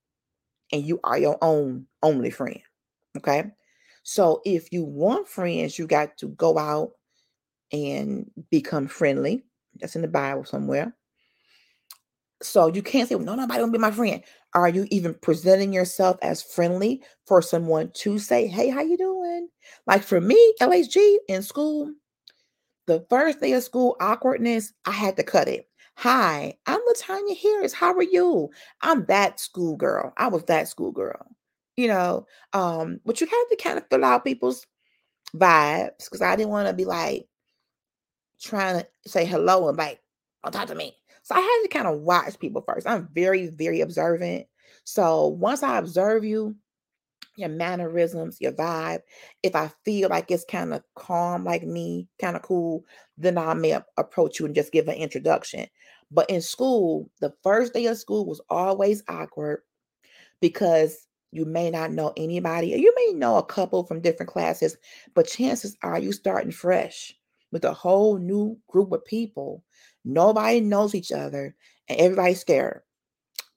[0.73, 2.61] and you are your own only friend.
[3.17, 3.45] Okay.
[4.03, 6.93] So if you want friends, you got to go out
[7.73, 9.45] and become friendly.
[9.81, 10.95] That's in the Bible somewhere.
[12.43, 14.23] So you can't say, well, no, nobody will be my friend.
[14.55, 19.49] Are you even presenting yourself as friendly for someone to say, hey, how you doing?
[19.87, 21.93] Like for me, LHG in school,
[22.87, 25.69] the first day of school awkwardness, I had to cut it.
[25.97, 27.73] Hi, I'm Latanya Harris.
[27.73, 28.51] How are you?
[28.83, 30.13] I'm that school girl.
[30.17, 31.27] I was that school girl.
[31.77, 34.67] You know, um, but you have to kind of fill out people's
[35.37, 37.29] vibes because I didn't want to be like
[38.41, 40.01] trying to say hello and like,
[40.43, 40.95] don't talk to me.
[41.23, 42.87] So I had to kind of watch people first.
[42.87, 44.47] I'm very, very observant.
[44.85, 46.57] So once I observe you,
[47.37, 49.01] your mannerisms, your vibe,
[49.43, 52.85] if I feel like it's kind of calm, like me, kind of cool,
[53.19, 55.67] then I may approach you and just give an introduction.
[56.11, 59.63] But in school, the first day of school was always awkward
[60.41, 64.77] because you may not know anybody, or you may know a couple from different classes,
[65.15, 67.15] but chances are you starting fresh
[67.53, 69.63] with a whole new group of people
[70.07, 71.57] Nobody knows each other
[71.89, 72.83] and everybody's scared.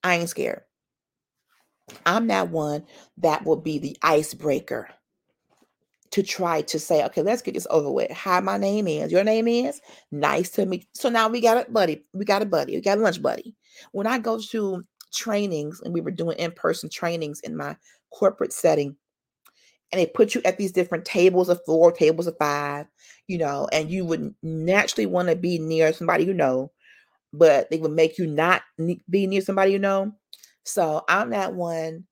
[0.04, 0.64] I ain't scared.
[2.06, 2.86] I'm that one
[3.18, 4.90] that will be the icebreaker
[6.12, 8.12] to try to say, okay, let's get this over with.
[8.12, 9.12] Hi, my name is.
[9.12, 9.80] Your name is.
[10.12, 10.88] Nice to meet.
[10.94, 12.04] So now we got a buddy.
[12.14, 12.76] We got a buddy.
[12.76, 13.56] We got a lunch buddy.
[13.92, 17.76] When I go to trainings, and we were doing in-person trainings in my
[18.12, 18.96] corporate setting,
[19.92, 22.86] and they put you at these different tables of four, tables of five,
[23.28, 26.72] you know, and you would naturally want to be near somebody you know,
[27.34, 28.62] but they would make you not
[29.10, 30.12] be near somebody you know.
[30.64, 32.06] So I'm that one,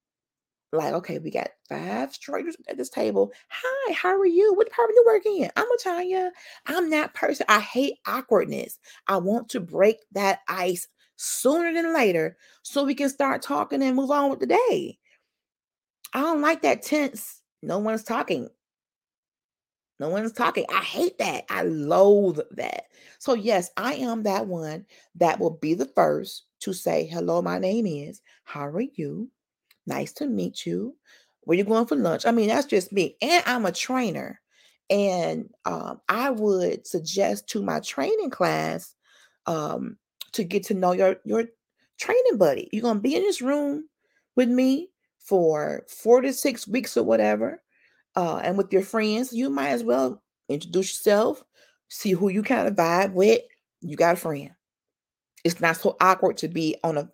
[0.73, 3.31] like, okay, we got five strangers at this table.
[3.49, 4.53] Hi, how are you?
[4.53, 5.51] What department are you work in?
[5.55, 6.29] I'm Latanya.
[6.65, 7.45] I'm that person.
[7.49, 8.79] I hate awkwardness.
[9.07, 13.95] I want to break that ice sooner than later so we can start talking and
[13.95, 14.97] move on with the day.
[16.13, 18.49] I don't like that tense no one's talking.
[19.99, 20.65] No one's talking.
[20.69, 21.45] I hate that.
[21.49, 22.83] I loathe that.
[23.19, 27.57] So, yes, I am that one that will be the first to say, Hello, my
[27.57, 28.21] name is.
[28.43, 29.31] How are you?
[29.87, 30.95] Nice to meet you.
[31.41, 32.25] Where you going for lunch?
[32.25, 33.15] I mean, that's just me.
[33.21, 34.39] And I'm a trainer.
[34.89, 38.93] And um, I would suggest to my training class
[39.45, 39.97] um,
[40.33, 41.45] to get to know your, your
[41.97, 42.69] training buddy.
[42.71, 43.87] You're to be in this room
[44.35, 47.61] with me for four to six weeks or whatever,
[48.15, 51.43] uh, and with your friends, you might as well introduce yourself,
[51.89, 53.41] see who you kind of vibe with.
[53.81, 54.51] You got a friend.
[55.43, 57.09] It's not so awkward to be on a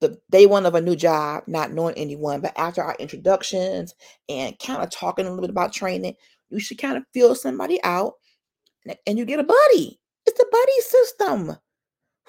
[0.00, 3.94] the day one of a new job, not knowing anyone, but after our introductions
[4.28, 6.14] and kind of talking a little bit about training,
[6.50, 8.14] you should kind of feel somebody out
[9.06, 9.98] and you get a buddy.
[10.26, 11.56] It's a buddy system.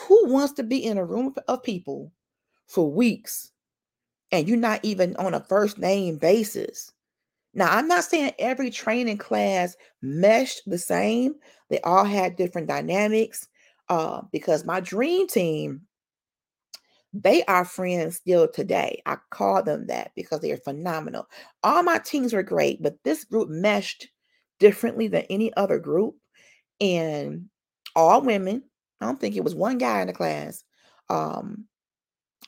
[0.07, 2.11] Who wants to be in a room of people
[2.67, 3.51] for weeks
[4.32, 6.91] and you're not even on a first name basis.
[7.53, 11.36] Now, I'm not saying every training class meshed the same.
[11.70, 13.47] They all had different dynamics.
[13.89, 15.82] Uh, because my dream team,
[17.14, 19.01] they are friends still today.
[19.05, 21.28] I call them that because they are phenomenal.
[21.64, 24.07] All my teams were great, but this group meshed
[24.60, 26.16] differently than any other group.
[26.82, 27.49] And
[27.95, 28.64] all women.
[29.01, 30.64] I don't think it was one guy in the class.
[31.10, 31.66] Um,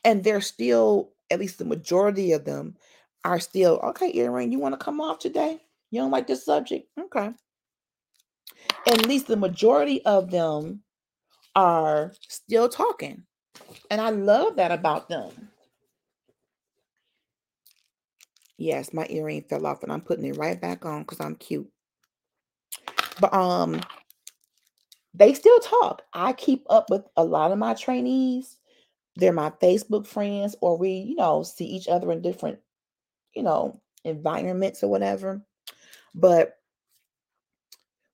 [0.04, 2.76] and they're still, at least the majority of them,
[3.24, 4.12] are still okay.
[4.16, 5.60] Earring, you want to come off today?
[5.92, 6.88] You don't like this subject?
[7.00, 7.32] Okay.
[8.88, 10.82] At least the majority of them
[11.56, 13.24] are still talking.
[13.90, 15.50] And I love that about them.
[18.58, 21.70] Yes, my earring fell off and I'm putting it right back on because I'm cute.
[23.20, 23.82] But um
[25.14, 26.04] they still talk.
[26.14, 28.58] I keep up with a lot of my trainees.
[29.18, 32.60] They're my Facebook friends, or we, you know, see each other in different,
[33.36, 35.42] you know, environments or whatever.
[36.16, 36.58] But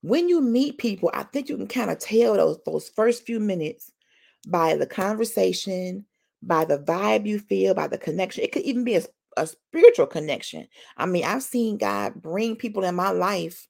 [0.02, 3.40] when you meet people, I think you can kind of tell those those first few
[3.40, 3.92] minutes
[4.48, 6.06] by the conversation,
[6.42, 8.44] by the vibe you feel, by the connection.
[8.44, 9.04] It could even be a,
[9.38, 10.68] a spiritual connection.
[10.98, 13.68] I mean, I've seen God bring people in my life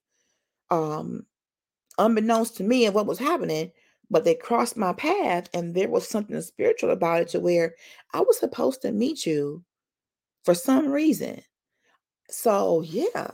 [0.70, 1.26] um
[1.98, 3.72] unbeknownst to me and what was happening,
[4.10, 7.76] but they crossed my path and there was something spiritual about it to where
[8.14, 9.64] I was supposed to meet you
[10.46, 11.42] for some reason.
[12.30, 13.32] So, yeah,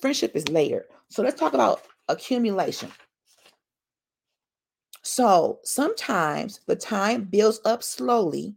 [0.00, 0.84] friendship is layered.
[1.08, 2.90] So, let's talk about accumulation.
[5.06, 8.56] So, sometimes the time builds up slowly,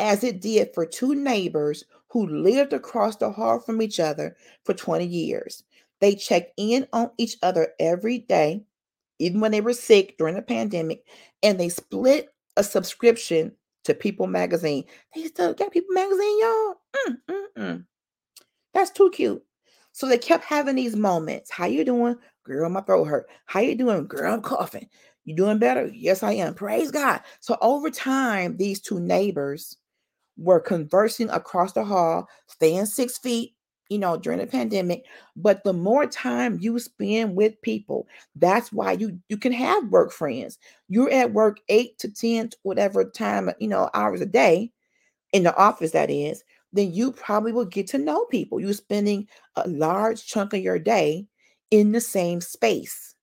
[0.00, 4.74] as it did for two neighbors who lived across the hall from each other for
[4.74, 5.62] 20 years.
[6.00, 8.64] They checked in on each other every day
[9.20, 11.06] even when they were sick during the pandemic,
[11.44, 13.52] and they split a subscription
[13.84, 14.84] to People Magazine.
[15.14, 16.74] They still got People Magazine, y'all.
[16.96, 17.84] Mm, mm, mm.
[18.72, 19.42] That's too cute.
[19.92, 21.52] So they kept having these moments.
[21.52, 22.16] How you doing?
[22.42, 23.28] Girl, my throat hurt.
[23.46, 24.06] How you doing?
[24.06, 24.88] Girl, I'm coughing.
[25.24, 25.86] You doing better?
[25.94, 26.54] Yes, I am.
[26.54, 27.20] Praise God.
[27.40, 29.76] So over time, these two neighbors
[30.36, 33.54] were conversing across the hall, staying six feet
[33.90, 35.04] you know, during the pandemic.
[35.36, 40.10] But the more time you spend with people, that's why you you can have work
[40.12, 40.58] friends.
[40.88, 44.72] You're at work eight to ten, whatever time, you know, hours a day
[45.32, 48.60] in the office that is, then you probably will get to know people.
[48.60, 51.26] You're spending a large chunk of your day
[51.70, 53.13] in the same space.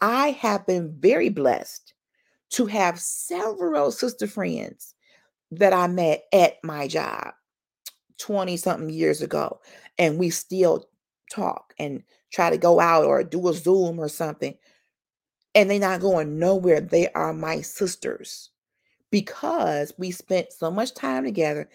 [0.00, 1.94] I have been very blessed
[2.50, 4.94] to have several sister friends
[5.50, 7.32] that I met at my job
[8.18, 9.60] 20 something years ago
[9.98, 10.88] and we still
[11.30, 14.54] talk and try to go out or do a Zoom or something.
[15.54, 16.80] And they're not going nowhere.
[16.80, 18.50] They are my sisters
[19.10, 21.68] because we spent so much time together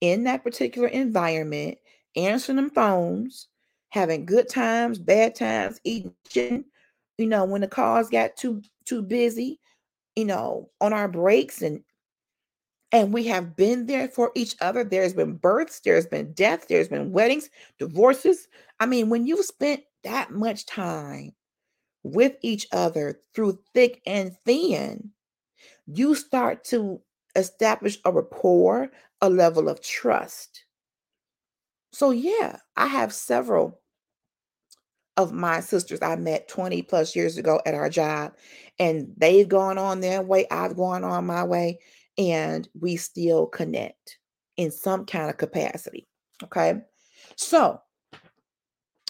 [0.00, 1.78] in that particular environment,
[2.14, 3.48] answering them phones,
[3.88, 6.64] having good times, bad times, eating,
[7.18, 9.60] you know, when the cars got too too busy,
[10.16, 11.82] you know, on our breaks and
[12.92, 14.84] and we have been there for each other.
[14.84, 18.48] There's been births, there's been deaths, there's been weddings, divorces.
[18.80, 21.32] I mean, when you've spent that much time
[22.04, 25.12] with each other through thick and thin,
[25.86, 27.02] you start to
[27.36, 28.90] establish a rapport,
[29.22, 30.64] a level of trust.
[31.92, 33.80] So, yeah, I have several
[35.16, 38.34] of my sisters I met 20 plus years ago at our job,
[38.78, 40.46] and they've gone on their way.
[40.50, 41.78] I've gone on my way
[42.18, 44.18] and we still connect
[44.56, 46.06] in some kind of capacity.
[46.44, 46.80] Okay.
[47.36, 47.80] So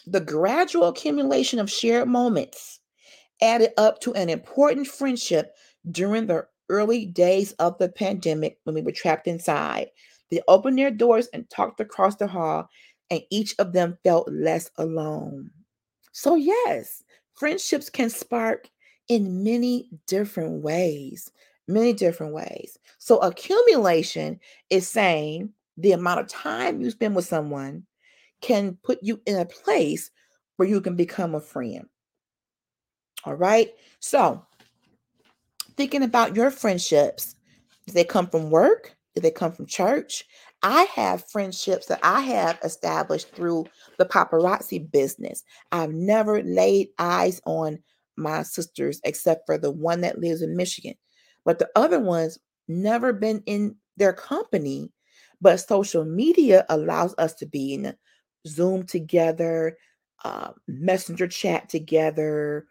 [0.07, 2.81] the gradual accumulation of shared moments
[3.43, 5.55] added up to an important friendship
[5.91, 9.89] during the early days of the pandemic when we were trapped inside.
[10.31, 12.69] They opened their doors and talked across the hall,
[13.11, 15.51] and each of them felt less alone.
[16.17, 17.05] So, yes,
[17.35, 18.71] friendships can spark
[19.09, 21.31] in many different ways
[21.69, 22.79] many different ways.
[22.99, 24.41] So, accumulation
[24.71, 27.85] is saying the amount of time you spend with someone
[28.41, 30.11] can put you in a place
[30.57, 31.87] where you can become a friend.
[33.25, 33.71] All right.
[34.01, 34.45] So,
[35.77, 37.35] thinking about your friendships,
[37.87, 38.97] do they come from work?
[39.15, 40.25] Do they come from church?
[40.67, 43.67] I have friendships that I have established through
[43.99, 45.45] the paparazzi business.
[45.71, 47.79] I've never laid eyes on
[48.17, 50.95] my sisters except for the one that lives in Michigan.
[51.45, 54.91] But the other ones never been in their company.
[55.41, 57.95] But social media allows us to be in
[58.49, 59.79] Zoom together,
[60.25, 62.67] uh, messenger chat together,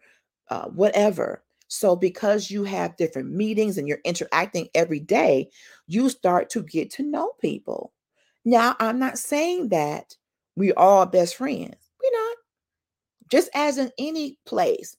[0.50, 1.42] uh, whatever.
[1.68, 5.50] So, because you have different meetings and you're interacting every day,
[5.86, 7.92] you start to get to know people.
[8.44, 10.16] Now, I'm not saying that
[10.54, 11.74] we all best friends.
[12.02, 12.36] We're not.
[13.30, 14.96] Just as in any place,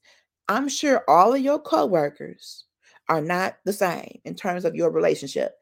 [0.49, 2.65] I'm sure all of your coworkers
[3.09, 5.55] are not the same in terms of your relationship.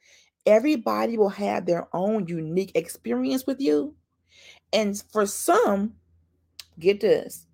[0.47, 3.95] Everybody will have their own unique experience with you.
[4.73, 5.93] And for some,
[6.79, 7.45] get this,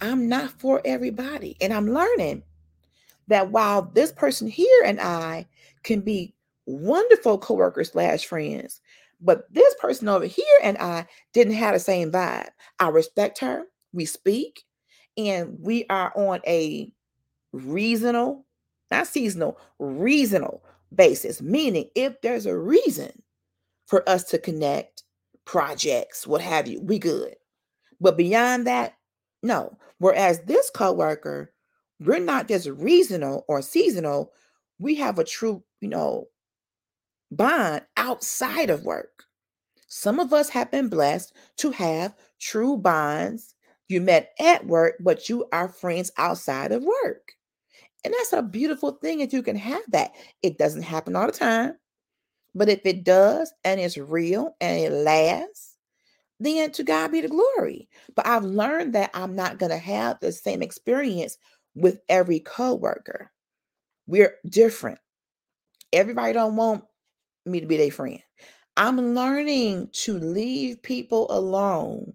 [0.00, 1.56] I'm not for everybody.
[1.60, 2.42] And I'm learning
[3.28, 5.46] that while this person here and I
[5.84, 6.34] can be
[6.66, 8.80] wonderful coworkers slash friends,
[9.20, 12.48] but this person over here and I didn't have the same vibe.
[12.78, 13.64] I respect her.
[13.92, 14.64] We speak,
[15.16, 16.92] and we are on a
[17.52, 18.44] reasonable,
[18.90, 20.62] not seasonal, reasonable
[20.94, 21.40] basis.
[21.40, 23.22] Meaning, if there's a reason
[23.86, 25.04] for us to connect,
[25.44, 27.34] projects, what have you, we good.
[28.00, 28.94] But beyond that,
[29.42, 29.78] no.
[29.98, 31.52] Whereas this coworker,
[32.00, 34.32] we're not just reasonable or seasonal.
[34.78, 36.28] We have a true, you know,
[37.30, 39.24] bond outside of work.
[39.88, 43.54] Some of us have been blessed to have true bonds.
[43.88, 47.32] You met at work, but you are friends outside of work.
[48.04, 50.12] And that's a beautiful thing that you can have that.
[50.42, 51.74] It doesn't happen all the time.
[52.54, 55.76] But if it does and it's real and it lasts,
[56.40, 57.88] then to God be the glory.
[58.14, 61.38] But I've learned that I'm not going to have the same experience
[61.80, 63.30] with every coworker.
[64.06, 64.98] We're different.
[65.92, 66.84] Everybody don't want
[67.46, 68.20] me to be their friend.
[68.76, 72.14] I'm learning to leave people alone.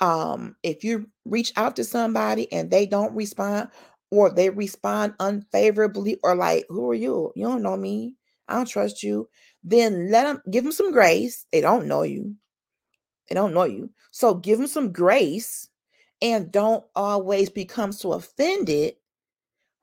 [0.00, 3.68] Um, if you reach out to somebody and they don't respond,
[4.10, 7.32] or they respond unfavorably, or like, who are you?
[7.34, 8.16] You don't know me.
[8.48, 9.28] I don't trust you.
[9.64, 11.46] Then let them give them some grace.
[11.52, 12.34] They don't know you.
[13.28, 13.90] They don't know you.
[14.10, 15.68] So give them some grace
[16.22, 18.94] and don't always become so offended.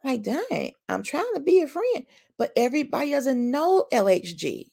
[0.03, 2.05] Like, dang, I'm trying to be a friend,
[2.37, 4.69] but everybody doesn't know LHG.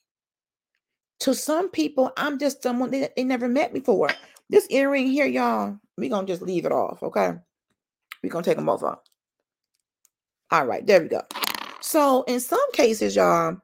[1.20, 4.10] To some people, I'm just someone that they never met before.
[4.48, 7.32] This earring here, y'all, we're gonna just leave it off, okay?
[8.22, 8.82] We're gonna take them off.
[8.82, 11.22] All right, there we go.
[11.80, 13.56] So in some cases, y'all,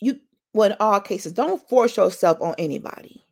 [0.00, 0.18] you
[0.52, 3.24] well, in all cases, don't force yourself on anybody.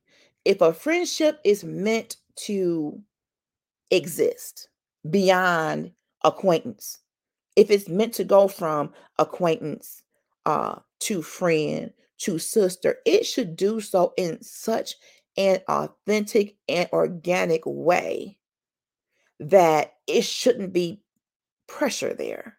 [0.45, 3.01] If a friendship is meant to
[3.91, 4.69] exist
[5.11, 5.93] beyond
[6.25, 6.99] acquaintance,
[7.57, 10.03] if it's meant to go from acquaintance
[10.47, 14.95] uh, to friend to sister, it should do so in such
[15.37, 18.39] an authentic and organic way
[19.41, 21.01] that it shouldn't be
[21.67, 22.59] pressure there.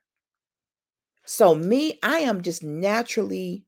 [1.25, 3.63] So me, I am just naturally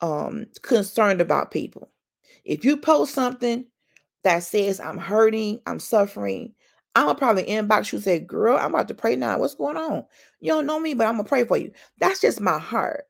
[0.00, 1.90] um concerned about people.
[2.44, 3.64] If you post something
[4.24, 6.54] that says I'm hurting, I'm suffering,
[6.94, 9.38] I'm probably inbox you say, girl, I'm about to pray now.
[9.38, 10.04] What's going on?
[10.40, 11.72] You don't know me, but I'm gonna pray for you.
[11.98, 13.04] That's just my heart.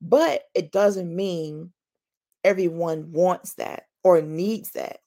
[0.00, 1.72] But it doesn't mean
[2.44, 4.98] everyone wants that or needs that.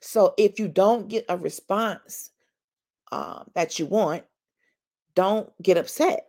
[0.00, 2.30] So if you don't get a response
[3.12, 4.24] um, that you want,
[5.14, 6.26] don't get upset.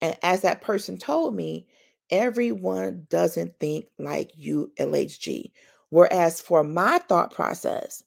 [0.00, 1.66] And as that person told me,
[2.10, 5.50] everyone doesn't think like you, LHG.
[5.92, 8.02] Whereas for my thought process,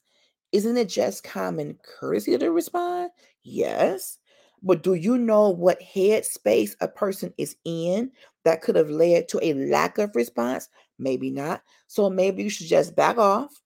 [0.50, 3.10] isn't it just common courtesy to respond?
[3.44, 4.18] Yes.
[4.60, 8.10] But do you know what headspace a person is in
[8.44, 10.68] that could have led to a lack of response?
[10.98, 11.62] Maybe not.
[11.86, 13.62] So maybe you should just back off,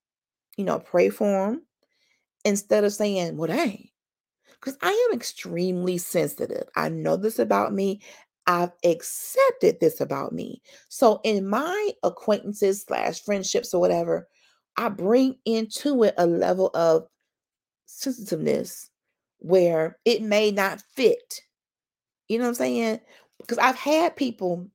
[0.59, 1.62] you know, pray for them
[2.45, 3.89] instead of saying, well, dang,
[4.61, 6.68] because I am extremely sensitive.
[6.77, 8.03] I know this about me.
[8.51, 10.61] I've accepted this about me.
[10.89, 14.27] So in my acquaintances slash friendships or whatever,
[14.77, 17.07] I bring into it a level of
[17.87, 18.91] sensitiveness
[19.39, 21.43] where it may not fit.
[22.27, 23.01] You know what I'm saying?
[23.39, 24.69] Because I've had people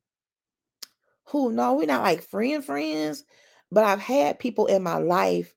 [1.26, 3.26] who no, we're not like friend friends,
[3.74, 5.54] but I've had people in my life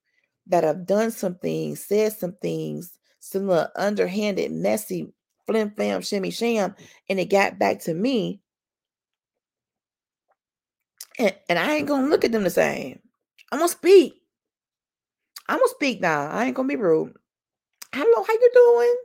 [0.47, 5.13] that have done some things, said some things, some little underhanded, messy,
[5.49, 6.75] flim flam, shimmy sham,
[7.09, 8.39] and it got back to me.
[11.17, 12.99] And, and I ain't gonna look at them the same.
[13.51, 14.21] I'm gonna speak.
[15.47, 16.29] I'm gonna speak now.
[16.29, 17.13] I ain't gonna be rude.
[17.91, 18.95] Hello, how you doing?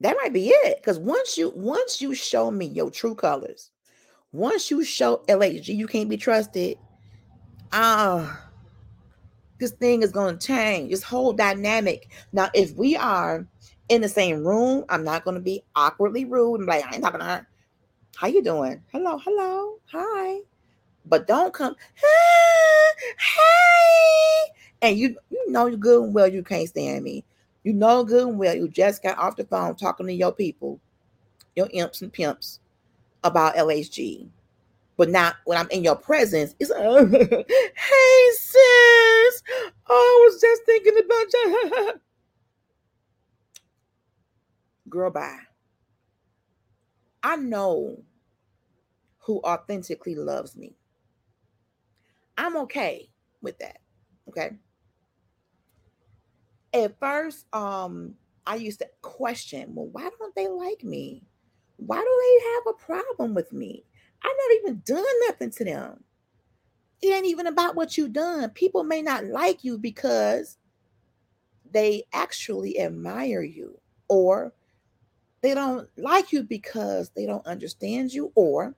[0.00, 0.78] That might be it.
[0.78, 3.70] Because once you once you show me your true colors,
[4.32, 6.76] once you show LHG you can't be trusted,
[7.72, 8.36] ah, uh,
[9.60, 10.90] this thing is gonna change.
[10.90, 12.10] This whole dynamic.
[12.32, 13.46] Now, if we are
[13.88, 17.20] in the same room, I'm not gonna be awkwardly rude and like I ain't talking
[17.20, 17.46] to her.
[18.16, 18.82] How you doing?
[18.92, 20.40] Hello, hello, hi.
[21.06, 22.06] But don't come, hey,
[24.80, 27.24] and you you know good and well you can't stand me.
[27.62, 30.80] You know good and well you just got off the phone talking to your people,
[31.56, 32.60] your imps and pimps
[33.22, 34.28] about LHG.
[34.96, 39.42] But now when I'm in your presence, it's uh, hey sis,
[39.88, 41.92] oh, I was just thinking about you.
[44.94, 45.40] Girl, bye.
[47.20, 48.04] I know
[49.18, 50.76] who authentically loves me.
[52.38, 53.10] I'm okay
[53.42, 53.80] with that.
[54.28, 54.52] Okay.
[56.72, 58.14] At first, um,
[58.46, 61.24] I used to question, well, why don't they like me?
[61.78, 63.84] Why do they have a problem with me?
[64.22, 66.04] I never even done nothing to them.
[67.02, 68.48] It ain't even about what you've done.
[68.50, 70.56] People may not like you because
[71.72, 74.52] they actually admire you, or
[75.44, 78.74] they don't like you because they don't understand you, or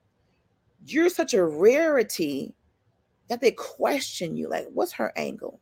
[0.85, 2.53] you're such a rarity
[3.29, 4.49] that they question you.
[4.49, 5.61] Like, what's her angle?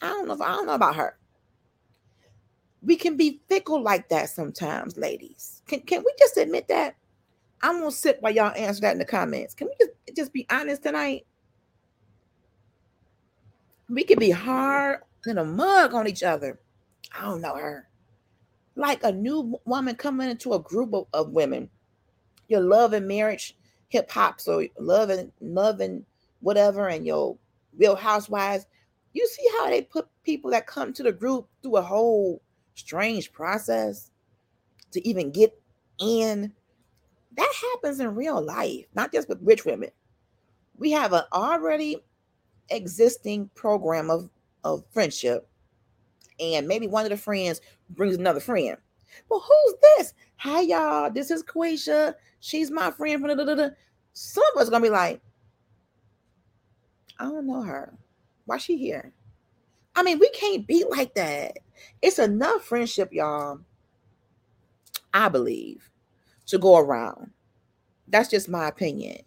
[0.00, 1.18] I don't know if I don't know about her.
[2.80, 5.60] We can be fickle like that sometimes, ladies.
[5.66, 6.96] Can can we just admit that?
[7.60, 9.52] I'm gonna sit while y'all answer that in the comments.
[9.52, 11.26] Can we just just be honest tonight?
[13.90, 16.58] We can be hard in a mug on each other.
[17.14, 17.86] I don't know her.
[18.74, 21.68] Like a new woman coming into a group of, of women.
[22.48, 23.56] Your love and marriage,
[23.88, 26.04] hip hop, so love and love and
[26.40, 27.36] whatever, and your
[27.76, 28.66] real housewives.
[29.12, 32.42] You see how they put people that come to the group through a whole
[32.74, 34.10] strange process
[34.92, 35.58] to even get
[35.98, 36.52] in
[37.36, 39.90] that happens in real life, not just with rich women.
[40.76, 41.96] We have an already
[42.70, 44.28] existing program of,
[44.64, 45.48] of friendship,
[46.40, 47.60] and maybe one of the friends
[47.90, 48.76] brings another friend.
[49.28, 50.14] Well, who's this?
[50.36, 51.10] Hi, y'all.
[51.10, 52.14] This is Quasia.
[52.40, 53.74] She's my friend from the.
[54.14, 55.20] Some of us gonna be like,
[57.18, 57.94] I don't know her.
[58.46, 59.12] Why she here?
[59.94, 61.58] I mean, we can't be like that.
[62.00, 63.60] It's enough friendship, y'all.
[65.14, 65.90] I believe
[66.46, 67.30] to go around.
[68.08, 69.18] That's just my opinion.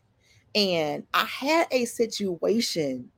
[0.53, 3.11] And I had a situation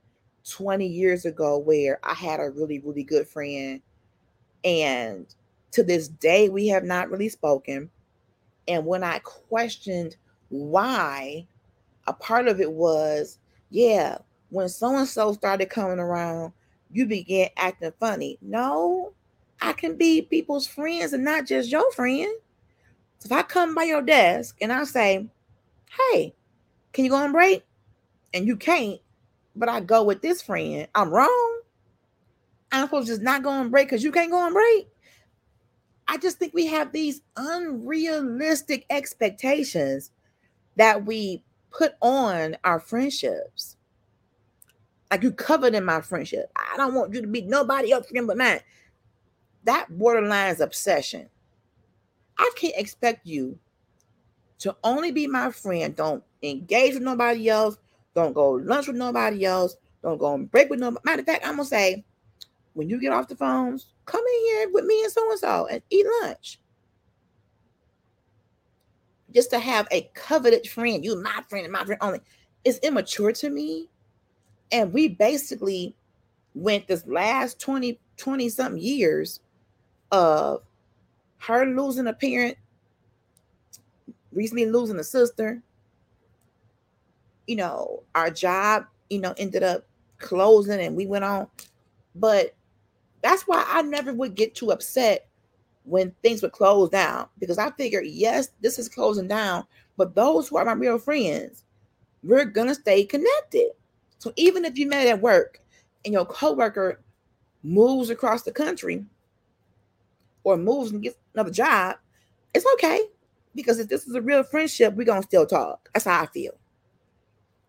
[0.50, 3.82] 20 years ago where I had a really, really good friend.
[4.64, 5.28] And
[5.72, 7.90] to this day, we have not really spoken.
[8.68, 10.16] And when I questioned
[10.50, 11.48] why,
[12.08, 13.40] a part of it was,
[13.70, 14.18] yeah,
[14.50, 16.54] when so and so started coming around,
[16.92, 18.38] you began acting funny.
[18.42, 19.14] No,
[19.62, 22.34] I can be people's friends and not just your friend.
[23.20, 25.28] So if I come by your desk and I say,
[25.90, 26.34] Hey,
[26.94, 27.66] can you go on break?
[28.34, 29.00] And you can't,
[29.58, 31.62] but I go with this friend, I'm wrong.
[32.72, 34.88] I'm supposed to just not go on break because you can't go on break.
[36.08, 40.12] I just think we have these unrealistic expectations
[40.78, 43.76] that we put on our friendships.
[45.12, 46.52] Like you covered in my friendship.
[46.56, 48.60] I don't want you to be nobody else friend but mine.
[49.64, 51.30] That borderlines obsession.
[52.38, 53.58] I can't expect you
[54.60, 55.96] to only be my friend.
[55.96, 57.78] Don't engage with nobody else.
[58.18, 59.76] Don't go lunch with nobody else.
[60.02, 61.04] Don't go and break with nobody.
[61.06, 62.04] Matter of fact, I'm gonna say,
[62.74, 65.68] when you get off the phones, come in here with me and so and so
[65.68, 66.60] and eat lunch.
[69.32, 72.20] Just to have a coveted friend, you my friend and my friend only,
[72.66, 73.88] is immature to me.
[74.72, 75.94] And we basically
[76.56, 79.42] went this last 20, 20 something years
[80.12, 80.64] of
[81.38, 82.58] her losing a parent,
[84.32, 85.62] recently losing a sister.
[87.48, 89.86] You know, our job, you know, ended up
[90.20, 91.48] closing and we went on.
[92.16, 92.56] But
[93.22, 95.28] that's why I never would get too upset
[95.84, 100.48] when things would close down because I figured, yes, this is closing down, but those
[100.48, 101.64] who are my real friends,
[102.24, 103.72] we're gonna stay connected.
[104.20, 105.62] So even if you met at work
[106.04, 107.00] and your coworker
[107.64, 109.06] moves across the country,
[110.48, 111.98] or moves and gets another job,
[112.54, 113.04] it's okay.
[113.54, 115.90] Because if this is a real friendship, we're gonna still talk.
[115.94, 116.54] That's how I feel.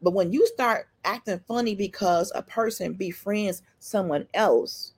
[0.00, 4.92] But when you start acting funny because a person befriends someone else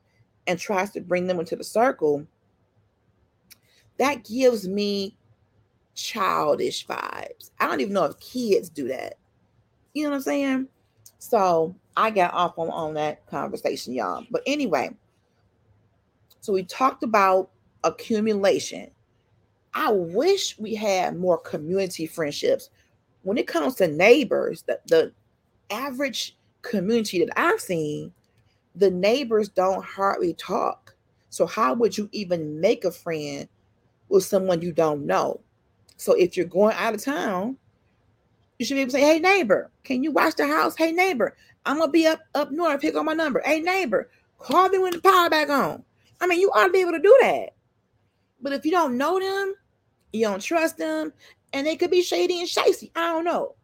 [0.47, 2.27] and tries to bring them into the circle,
[3.99, 5.17] that gives me
[5.95, 7.51] childish vibes.
[7.59, 9.19] I don't even know if kids do that.
[9.95, 10.69] You know what I'm saying?
[11.19, 14.25] So I got off on, on that conversation, y'all.
[14.31, 14.91] But anyway,
[16.41, 17.51] so we talked about
[17.85, 18.91] accumulation.
[19.75, 22.71] I wish we had more community friendships.
[23.23, 25.13] When it comes to neighbors, the, the
[25.71, 28.13] average community that I've seen,
[28.75, 30.95] the neighbors don't hardly talk.
[31.29, 33.49] So, how would you even make a friend
[34.09, 35.41] with someone you don't know?
[35.97, 37.57] So, if you're going out of town,
[38.59, 40.77] you should be able to say, Hey, neighbor, can you watch the house?
[40.77, 42.81] Hey, neighbor, I'm to be up, up north.
[42.81, 43.43] Pick on my number.
[43.45, 45.85] Hey, neighbor, call me when the power back on.
[46.21, 47.51] I mean, you ought to be able to do that.
[48.41, 49.55] But if you don't know them,
[50.13, 51.13] you don't trust them,
[51.53, 52.91] and they could be shady and shicey.
[52.95, 53.55] I don't know.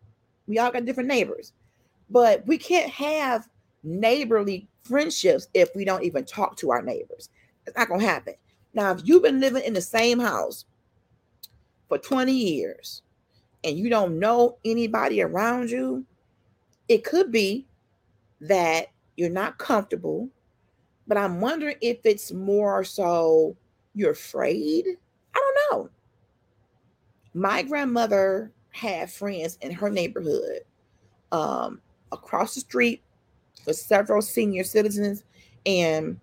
[0.47, 1.53] We all got different neighbors.
[2.11, 3.49] But we can't have
[3.83, 7.31] neighborly friendships if we don't even talk to our neighbors.
[7.67, 8.35] It's not to happen.
[8.75, 10.67] Now, if you've been living in the same house
[11.89, 13.03] for 20 years
[13.65, 16.05] and you don't know anybody around you,
[16.89, 17.67] it could be
[18.41, 20.29] that you're not comfortable.
[21.09, 23.57] But I'm wondering if it's more so
[23.95, 24.87] you're afraid.
[25.35, 25.91] I don't know.
[27.37, 30.61] My grandmother had friends in her neighborhood
[31.33, 33.03] um, across the street
[33.63, 35.23] for several senior citizens,
[35.67, 36.19] and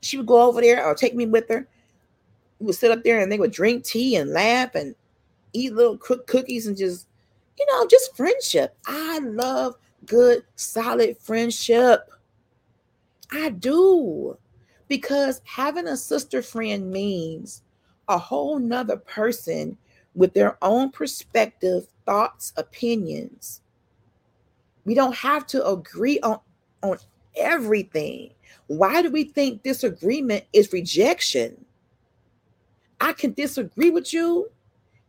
[0.00, 1.68] she would go over there or take me with her.
[2.58, 4.96] We would sit up there and they would drink tea and laugh and
[5.52, 7.06] eat little cook cookies and just,
[7.56, 8.76] you know, just friendship.
[8.88, 12.10] I love good, solid friendship.
[13.30, 14.36] I do.
[14.88, 17.62] Because having a sister friend means
[18.08, 19.78] a whole nother person
[20.14, 23.60] with their own perspective, thoughts, opinions.
[24.84, 26.40] We don't have to agree on,
[26.82, 26.98] on
[27.36, 28.30] everything.
[28.66, 31.64] Why do we think disagreement is rejection?
[33.00, 34.50] I can disagree with you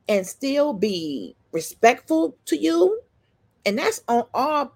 [0.08, 3.01] and still be respectful to you.
[3.66, 4.76] And that's on all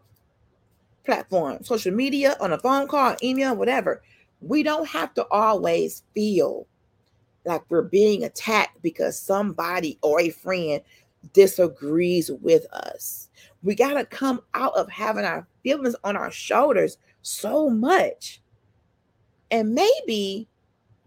[1.05, 4.01] platforms social media, on a phone call, email, whatever.
[4.41, 6.65] We don't have to always feel
[7.45, 10.81] like we're being attacked because somebody or a friend
[11.33, 13.29] disagrees with us.
[13.63, 18.41] We got to come out of having our feelings on our shoulders so much.
[19.51, 20.47] And maybe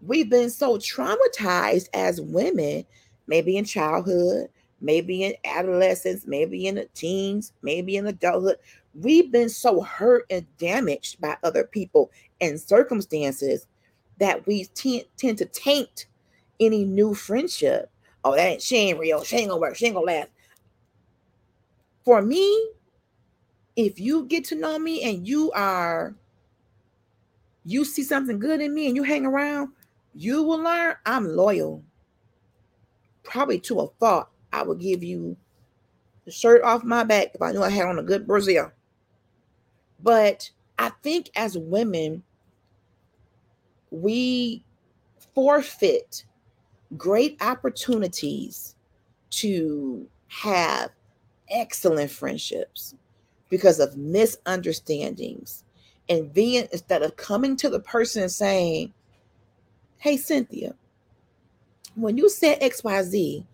[0.01, 2.85] we've been so traumatized as women,
[3.27, 4.49] maybe in childhood,
[4.81, 8.57] maybe in adolescence, maybe in the teens, maybe in adulthood.
[8.93, 12.11] We've been so hurt and damaged by other people
[12.41, 13.65] and circumstances
[14.19, 16.05] that we tend, tend to taint
[16.59, 17.89] any new friendship.
[18.23, 19.23] Oh, that ain't she ain't real.
[19.23, 19.75] She ain't gonna work.
[19.75, 20.29] She ain't gonna last.
[22.03, 22.69] For me,
[23.75, 26.15] if you get to know me and you are
[27.65, 29.69] you see something good in me and you hang around,
[30.13, 31.83] you will learn I'm loyal.
[33.23, 34.27] Probably to a fault.
[34.51, 35.35] I would give you
[36.25, 38.71] the shirt off my back if I knew I had on a good Brazil.
[40.01, 42.23] But I think as women,
[43.91, 44.63] we
[45.33, 46.25] forfeit
[46.97, 48.75] great opportunities
[49.31, 50.91] to have
[51.49, 52.95] excellent friendships
[53.49, 55.63] because of misunderstandings.
[56.09, 58.93] And then instead of coming to the person and saying,
[59.97, 60.75] Hey, Cynthia,
[61.95, 63.45] when you said XYZ,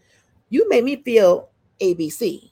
[0.50, 2.50] you made me feel ABC.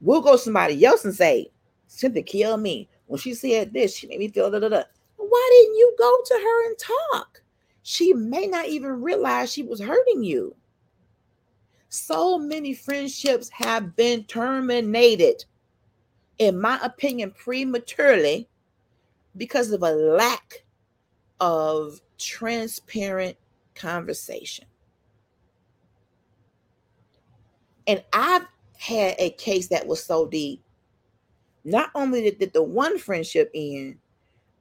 [0.00, 1.50] We'll go somebody else and say,
[1.86, 2.88] Cynthia killed me.
[3.06, 4.82] When she said this, she made me feel da da da.
[5.16, 7.42] Why didn't you go to her and talk?
[7.82, 10.54] She may not even realize she was hurting you.
[11.88, 15.44] So many friendships have been terminated,
[16.38, 18.48] in my opinion, prematurely
[19.36, 20.64] because of a lack
[21.40, 23.36] of transparent
[23.74, 24.66] conversation.
[27.86, 28.46] And I've
[28.78, 30.62] had a case that was so deep.
[31.64, 33.98] Not only did, the one friendship end,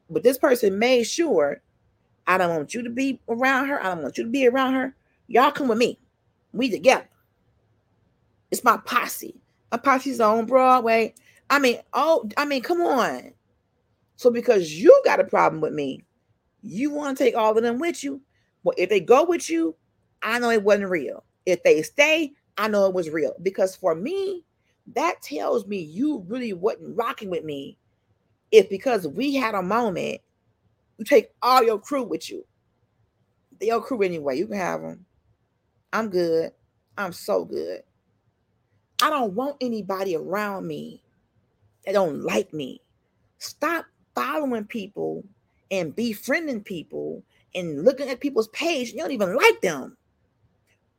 [0.09, 1.61] but this person made sure
[2.30, 3.84] I don't want you to be around her.
[3.84, 4.95] I don't want you to be around her.
[5.27, 5.97] Y'all come with me.
[6.53, 7.09] We together.
[8.51, 9.36] It's my posse.
[9.71, 11.15] My posse's on Broadway.
[11.49, 13.34] I mean, oh, I mean, come on.
[14.15, 16.03] So because you got a problem with me,
[16.61, 18.21] you want to take all of them with you.
[18.63, 19.75] Well, if they go with you,
[20.21, 21.23] I know it wasn't real.
[21.47, 23.34] If they stay, I know it was real.
[23.41, 24.45] Because for me,
[24.93, 27.75] that tells me you really wasn't rocking with me.
[28.51, 30.21] If because we had a moment
[31.06, 32.45] take all your crew with you.
[33.62, 34.38] Your crew anyway.
[34.38, 35.06] You can have them.
[35.91, 36.52] I'm good.
[36.97, 37.82] I'm so good.
[39.02, 41.02] I don't want anybody around me
[41.86, 42.82] that don't like me.
[43.38, 45.24] Stop following people
[45.72, 47.24] and befriending people
[47.56, 48.91] and looking at people's page.
[48.91, 49.97] You don't even like them.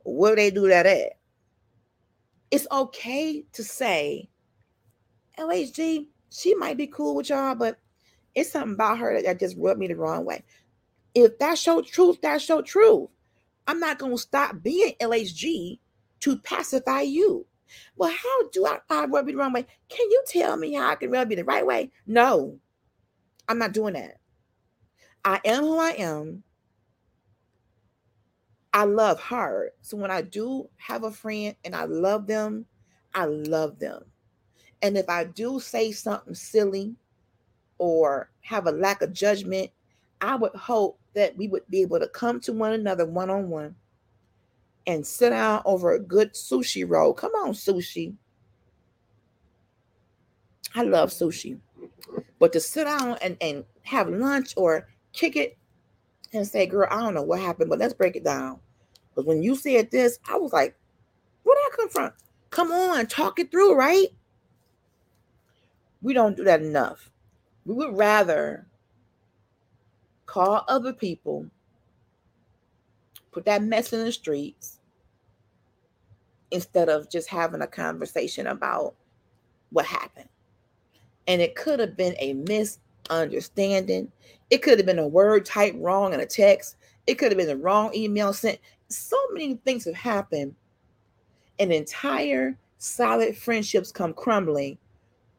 [0.03, 1.13] Where they do that at?
[2.49, 4.27] It's okay to say,
[5.37, 7.77] LHG, she might be cool with y'all, but
[8.35, 10.43] it's something about her that just rubbed me the wrong way.
[11.13, 13.09] If that's your truth, that's your truth.
[13.67, 15.79] I'm not going to stop being LHG
[16.21, 17.45] to pacify you.
[17.95, 19.65] Well, how do I, I rub you the wrong way?
[19.89, 21.91] Can you tell me how I can rub you the right way?
[22.05, 22.57] No,
[23.47, 24.17] I'm not doing that.
[25.23, 26.43] I am who I am.
[28.73, 29.71] I love her.
[29.81, 32.65] So when I do have a friend and I love them,
[33.13, 34.03] I love them.
[34.81, 36.95] And if I do say something silly
[37.81, 39.71] or have a lack of judgment,
[40.21, 43.49] I would hope that we would be able to come to one another one on
[43.49, 43.75] one
[44.85, 47.11] and sit down over a good sushi roll.
[47.11, 48.13] Come on, sushi.
[50.75, 51.59] I love sushi.
[52.37, 55.57] But to sit down and, and have lunch or kick it
[56.33, 58.59] and say, girl, I don't know what happened, but let's break it down.
[59.09, 60.77] Because when you said this, I was like,
[61.41, 62.11] where did I come from?
[62.51, 64.09] Come on, talk it through, right?
[66.03, 67.10] We don't do that enough.
[67.65, 68.65] We would rather
[70.25, 71.45] call other people,
[73.31, 74.79] put that mess in the streets,
[76.51, 78.93] instead of just having a conversation about
[79.71, 80.29] what happened.
[81.27, 84.11] And it could have been a misunderstanding.
[84.49, 86.75] It could have been a word typed wrong in a text.
[87.07, 88.59] It could have been a wrong email sent.
[88.89, 90.55] So many things have happened.
[91.59, 94.77] And entire solid friendships come crumbling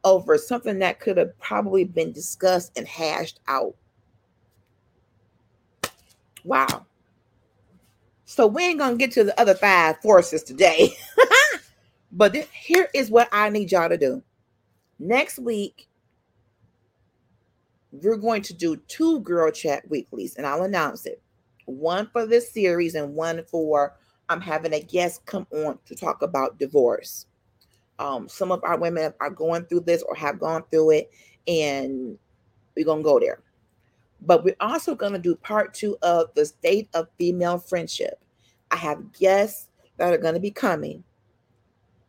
[0.03, 3.75] over something that could have probably been discussed and hashed out.
[6.43, 6.85] Wow.
[8.25, 10.95] So we ain't gonna get to the other five forces today.
[12.11, 14.23] but here is what I need y'all to do.
[14.99, 15.87] Next week,
[17.91, 21.21] we're going to do two girl chat weeklies, and I'll announce it.
[21.65, 23.95] One for this series and one for
[24.29, 27.27] I'm having a guest come on to talk about divorce.
[27.99, 31.11] Um, some of our women are going through this or have gone through it,
[31.47, 32.17] and
[32.75, 33.41] we're gonna go there.
[34.21, 38.19] But we're also gonna do part two of the state of female friendship.
[38.71, 39.67] I have guests
[39.97, 41.03] that are gonna be coming,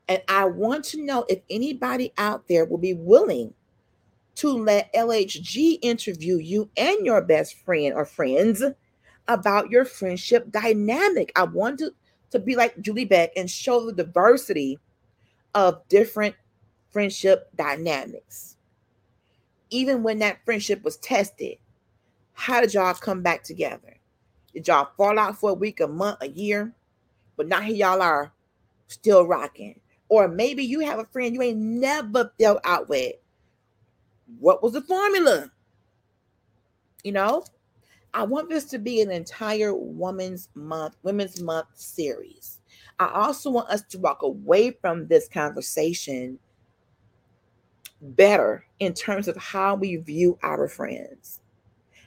[0.09, 3.55] and I want to know if anybody out there will be willing
[4.37, 8.63] to let LHG interview you and your best friend or friends
[9.29, 11.33] about your friendship dynamic.
[11.37, 11.93] I want to,
[12.31, 14.79] to be like Julie Beck and show the diversity
[15.55, 16.35] of different
[16.91, 18.57] friendship dynamics.
[19.71, 21.59] Even when that friendship was tested,
[22.33, 23.97] how did y'all come back together?
[24.53, 26.73] Did y'all fall out for a week, a month, a year?
[27.37, 28.33] But now here y'all are
[28.87, 29.81] still rocking.
[30.09, 33.15] Or maybe you have a friend you ain't never felt out with.
[34.39, 35.51] What was the formula?
[37.03, 37.45] You know,
[38.13, 42.61] I want this to be an entire Women's Month, Women's Month series.
[42.99, 46.39] I also want us to walk away from this conversation
[48.01, 51.41] better in terms of how we view our friends,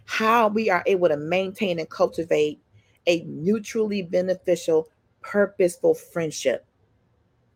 [0.06, 2.60] how we are able to maintain and cultivate
[3.08, 4.90] a mutually beneficial,
[5.22, 6.66] purposeful friendship.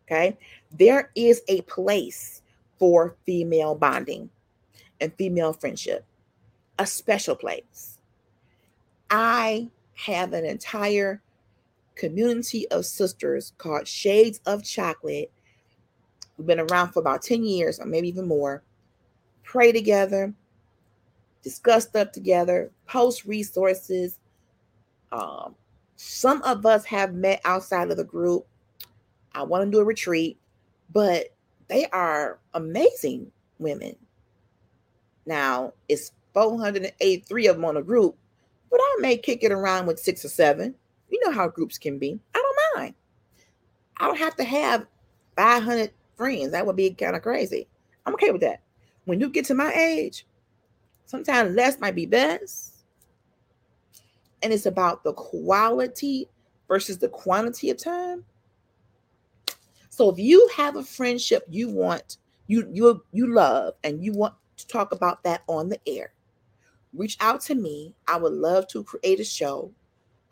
[0.06, 0.36] Okay.
[0.70, 2.42] There is a place
[2.78, 4.28] for female bonding
[5.00, 6.04] and female friendship,
[6.78, 7.98] a special place.
[9.10, 11.22] I have an entire
[11.94, 15.30] community of sisters called Shades of Chocolate.
[16.36, 18.62] We've been around for about 10 years or maybe even more.
[19.42, 20.32] Pray together,
[21.42, 24.18] discuss stuff together, post resources.
[25.10, 25.54] Um,
[25.96, 28.46] some of us have met outside of the group.
[29.34, 30.38] I want to do a retreat,
[30.92, 31.34] but
[31.68, 33.96] they are amazing women.
[35.26, 38.16] Now it's 483 of them on a group,
[38.70, 40.74] but I may kick it around with six or seven.
[41.12, 42.18] You know how groups can be.
[42.34, 42.94] I don't mind.
[43.98, 44.86] I don't have to have
[45.36, 46.52] 500 friends.
[46.52, 47.68] That would be kind of crazy.
[48.06, 48.62] I'm okay with that.
[49.04, 50.26] When you get to my age,
[51.04, 52.84] sometimes less might be best.
[54.42, 56.28] And it's about the quality
[56.66, 58.24] versus the quantity of time.
[59.90, 64.34] So if you have a friendship you want, you you you love and you want
[64.56, 66.14] to talk about that on the air,
[66.94, 67.94] reach out to me.
[68.08, 69.70] I would love to create a show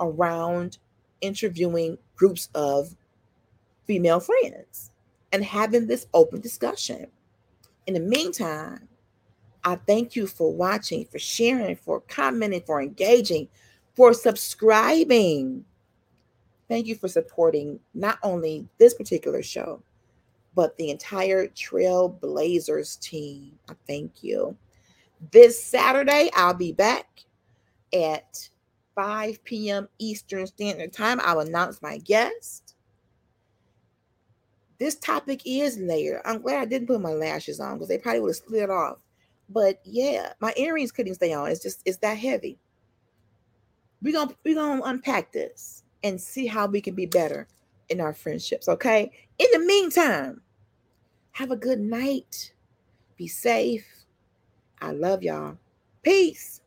[0.00, 0.78] around
[1.20, 2.94] interviewing groups of
[3.86, 4.90] female friends
[5.32, 7.06] and having this open discussion.
[7.86, 8.88] In the meantime,
[9.64, 13.48] I thank you for watching, for sharing, for commenting, for engaging,
[13.94, 15.64] for subscribing.
[16.68, 19.82] Thank you for supporting not only this particular show,
[20.54, 23.58] but the entire Trailblazers team.
[23.68, 24.56] I thank you.
[25.32, 27.24] This Saturday, I'll be back
[27.92, 28.48] at
[29.00, 29.88] 5 p.m.
[29.98, 31.20] Eastern Standard Time.
[31.22, 32.74] I'll announce my guest.
[34.78, 36.20] This topic is layered.
[36.26, 38.98] I'm glad I didn't put my lashes on because they probably would have slid off.
[39.48, 41.48] But yeah, my earrings couldn't stay on.
[41.50, 42.58] It's just it's that heavy.
[44.02, 47.48] We're gonna we're gonna unpack this and see how we can be better
[47.88, 48.68] in our friendships.
[48.68, 49.10] Okay.
[49.38, 50.42] In the meantime,
[51.32, 52.52] have a good night.
[53.16, 53.86] Be safe.
[54.82, 55.56] I love y'all.
[56.02, 56.60] Peace.